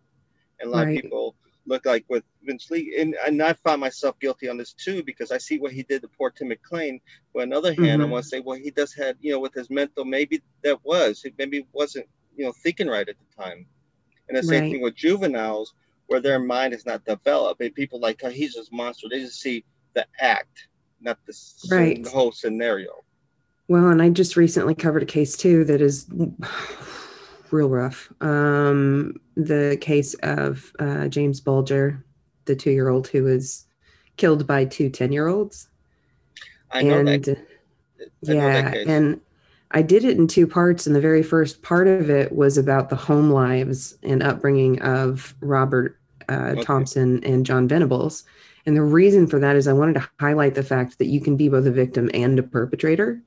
[0.59, 0.97] And a lot right.
[0.97, 4.73] of people look like with Vince Li, and, and I find myself guilty on this
[4.73, 6.99] too because I see what he did to poor Tim McLean.
[7.33, 8.01] But on the other hand, mm-hmm.
[8.01, 10.79] I want to say, well, he does have, you know, with his mental, maybe that
[10.83, 13.65] was, it maybe wasn't, you know, thinking right at the time.
[14.27, 14.71] And the same right.
[14.71, 15.73] thing with juveniles,
[16.07, 19.07] where their mind is not developed, and people like, oh, he's just monster.
[19.09, 19.63] They just see
[19.93, 20.67] the act,
[21.01, 21.33] not the,
[21.71, 22.03] right.
[22.03, 23.03] the whole scenario.
[23.67, 26.05] Well, and I just recently covered a case too that is
[27.51, 28.11] real rough.
[28.21, 32.03] Um, the case of uh, James Bulger,
[32.45, 33.65] the two year old who was
[34.17, 35.69] killed by two 10 year olds.
[36.71, 37.37] I know and, that.
[38.27, 38.71] I yeah.
[38.71, 39.21] Know and
[39.71, 40.85] I did it in two parts.
[40.85, 45.35] And the very first part of it was about the home lives and upbringing of
[45.41, 45.99] Robert
[46.29, 46.61] uh, okay.
[46.63, 48.23] Thompson and John Venables.
[48.65, 51.35] And the reason for that is I wanted to highlight the fact that you can
[51.35, 53.21] be both a victim and a perpetrator.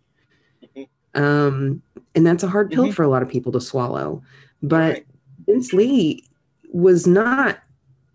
[1.17, 1.83] Um,
[2.15, 2.93] and that's a hard pill mm-hmm.
[2.93, 4.23] for a lot of people to swallow.
[4.63, 5.07] But right.
[5.47, 6.25] Vince Li
[6.73, 7.59] was not,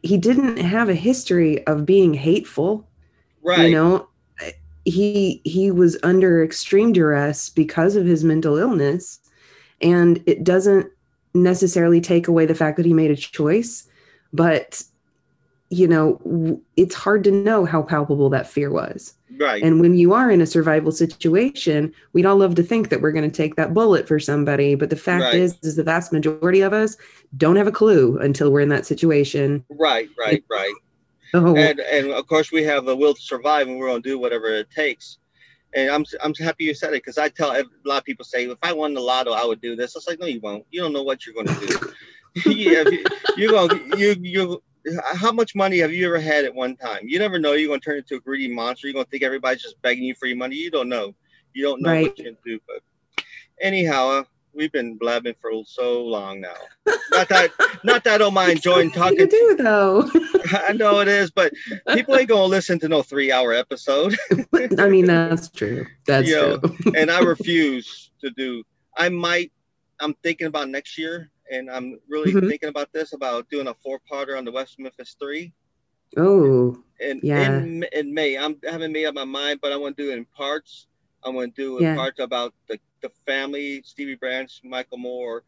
[0.03, 2.87] he didn't have a history of being hateful.
[3.43, 3.69] Right.
[3.69, 4.07] You know,
[4.85, 9.19] he he was under extreme duress because of his mental illness
[9.81, 10.91] and it doesn't
[11.33, 13.87] necessarily take away the fact that he made a choice
[14.33, 14.83] but
[15.71, 19.63] you know it's hard to know how palpable that fear was Right.
[19.63, 23.11] And when you are in a survival situation, we'd all love to think that we're
[23.11, 25.35] going to take that bullet for somebody, but the fact right.
[25.35, 26.95] is, is the vast majority of us
[27.37, 29.65] don't have a clue until we're in that situation.
[29.69, 30.73] Right, right, right.
[31.33, 31.55] Oh.
[31.55, 34.19] And and of course we have the will to survive, and we're going to do
[34.19, 35.17] whatever it takes.
[35.73, 38.43] And I'm I'm happy you said it because I tell a lot of people say
[38.43, 39.95] if I won the lotto, I would do this.
[39.95, 40.65] It's like no, you won't.
[40.71, 41.93] You don't know what you're going to do.
[42.51, 42.83] yeah,
[43.37, 44.63] you, are going you you
[45.13, 47.01] how much money have you ever had at one time?
[47.03, 47.53] You never know.
[47.53, 48.87] You're going to turn into a greedy monster.
[48.87, 50.55] You're going to think everybody's just begging you for your money.
[50.55, 51.13] You don't know.
[51.53, 52.07] You don't know right.
[52.07, 52.59] what you do.
[52.67, 52.81] But
[53.61, 54.23] anyhow, uh,
[54.53, 56.53] we've been blabbing for so long now.
[57.11, 57.51] Not that,
[57.83, 59.19] not that I don't mind enjoying talking.
[59.19, 60.09] You do though.
[60.51, 61.53] I know it is, but
[61.89, 64.17] people ain't gonna listen to no three-hour episode.
[64.77, 65.85] I mean, that's true.
[66.05, 66.93] That's you know, true.
[66.95, 68.63] and I refuse to do.
[68.97, 69.51] I might.
[69.99, 72.47] I'm thinking about next year and I'm really mm-hmm.
[72.47, 75.53] thinking about this about doing a four parter on the West Memphis Three.
[76.17, 77.57] Oh, and yeah.
[77.57, 80.11] In, in May, I'm I haven't made up my mind, but I want to do
[80.11, 80.87] it in parts.
[81.23, 81.95] I want to do in yeah.
[81.95, 85.43] parts about the, the family, Stevie Branch, Michael Moore,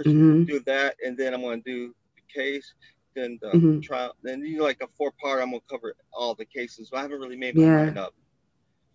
[0.00, 0.44] mm-hmm.
[0.44, 2.74] do that, and then I'm going to do the case,
[3.14, 3.80] then the mm-hmm.
[3.80, 5.40] trial, then you know, like a four part.
[5.40, 6.90] I'm going to cover all the cases.
[6.90, 7.84] But I haven't really made my yeah.
[7.84, 8.14] mind up.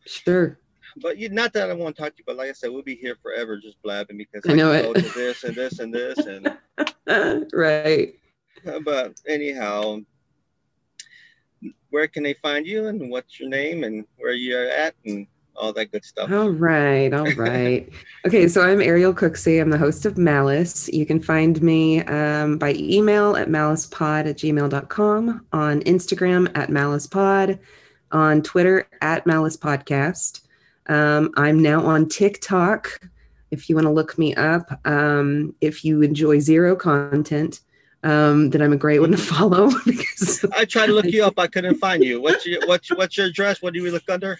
[0.06, 0.60] Sure
[0.98, 2.82] but you, not that I want to talk to you, but like I said, we'll
[2.82, 4.94] be here forever just blabbing because I, I know it.
[5.14, 6.18] this and this and this
[7.08, 8.14] and right.
[8.86, 10.02] But anyhow,
[11.90, 15.26] where can they find you and what's your name and where you're at and
[15.56, 16.32] all that good stuff.
[16.32, 17.14] All right.
[17.14, 17.90] All right.
[18.26, 18.48] okay.
[18.48, 19.62] So I'm Ariel Cooksey.
[19.62, 20.90] I'm the host of Malice.
[20.90, 27.60] You can find me um, by email at malicepod at gmail.com, on Instagram at malicepod,
[28.12, 30.42] on Twitter at malicepodcast.
[30.92, 33.00] Um, I'm now on TikTok.
[33.50, 37.62] If you want to look me up, um, if you enjoy zero content,
[38.04, 39.72] um, then I'm a great one to follow.
[39.86, 42.22] because I tried to look you up, I couldn't find you.
[42.22, 43.62] What's your what's what's your address?
[43.62, 44.38] What do we look under?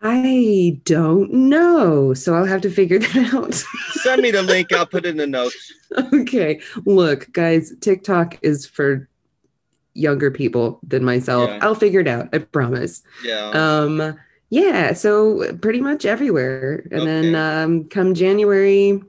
[0.00, 3.54] I don't know, so I'll have to figure that out.
[3.54, 4.72] Send me the link.
[4.72, 5.72] I'll put it in the notes.
[6.12, 6.60] Okay.
[6.84, 9.08] Look, guys, TikTok is for
[9.94, 11.50] younger people than myself.
[11.50, 11.58] Yeah.
[11.62, 12.28] I'll figure it out.
[12.32, 13.02] I promise.
[13.22, 13.50] Yeah.
[13.50, 14.18] Um
[14.54, 16.86] yeah, so pretty much everywhere.
[16.92, 17.04] And okay.
[17.06, 19.02] then um, come January,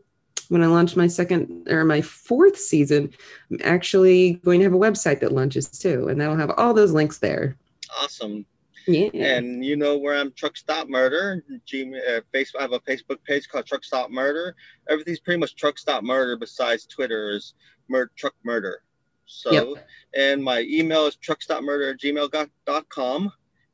[0.50, 3.14] when I launch my second or my fourth season,
[3.52, 6.94] I'm actually going to have a website that launches too, and that'll have all those
[6.94, 7.56] links there.
[8.02, 8.44] Awesome.
[8.88, 9.10] Yeah.
[9.14, 11.44] And you know where I'm Truck Stop Murder.
[11.72, 12.58] Gmail, uh, Facebook.
[12.58, 14.56] I have a Facebook page called Truck Stop Murder.
[14.90, 17.54] Everything's pretty much Truck Stop Murder besides Twitter is
[17.88, 18.82] mur- Truck Murder.
[19.28, 19.88] So, yep.
[20.16, 23.32] and my email is truckstopmurder at gmail.com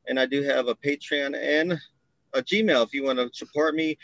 [0.08, 1.78] and I do have a Patreon and
[2.34, 3.98] a Gmail if you want to support me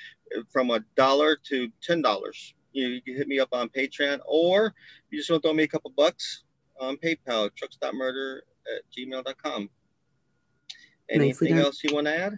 [0.50, 2.54] from a dollar to ten dollars.
[2.72, 4.74] You, you, can hit me up on Patreon, or
[5.10, 6.44] you just want to throw me a couple bucks
[6.78, 8.40] on PayPal, truckstopmurder
[8.76, 9.70] at gmail.com.
[11.10, 12.34] Anything else you want to add?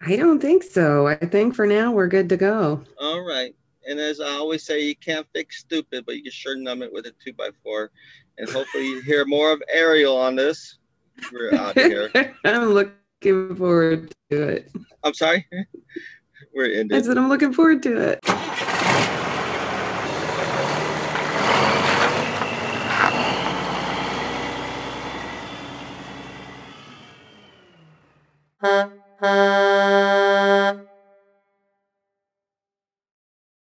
[0.00, 1.06] I don't think so.
[1.06, 2.84] I think for now we're good to go.
[3.00, 3.54] All right.
[3.88, 6.92] And as I always say, you can't fix stupid, but you can sure numb it
[6.92, 7.90] with a two by four.
[8.36, 10.78] And hopefully you hear more of Ariel on this.
[11.32, 12.34] We're out of here.
[12.44, 14.70] I'm looking forward to it.
[15.04, 15.46] I'm sorry.
[16.54, 16.96] We're ending.
[16.96, 18.20] I said I'm looking forward to it.
[28.60, 30.07] Huh?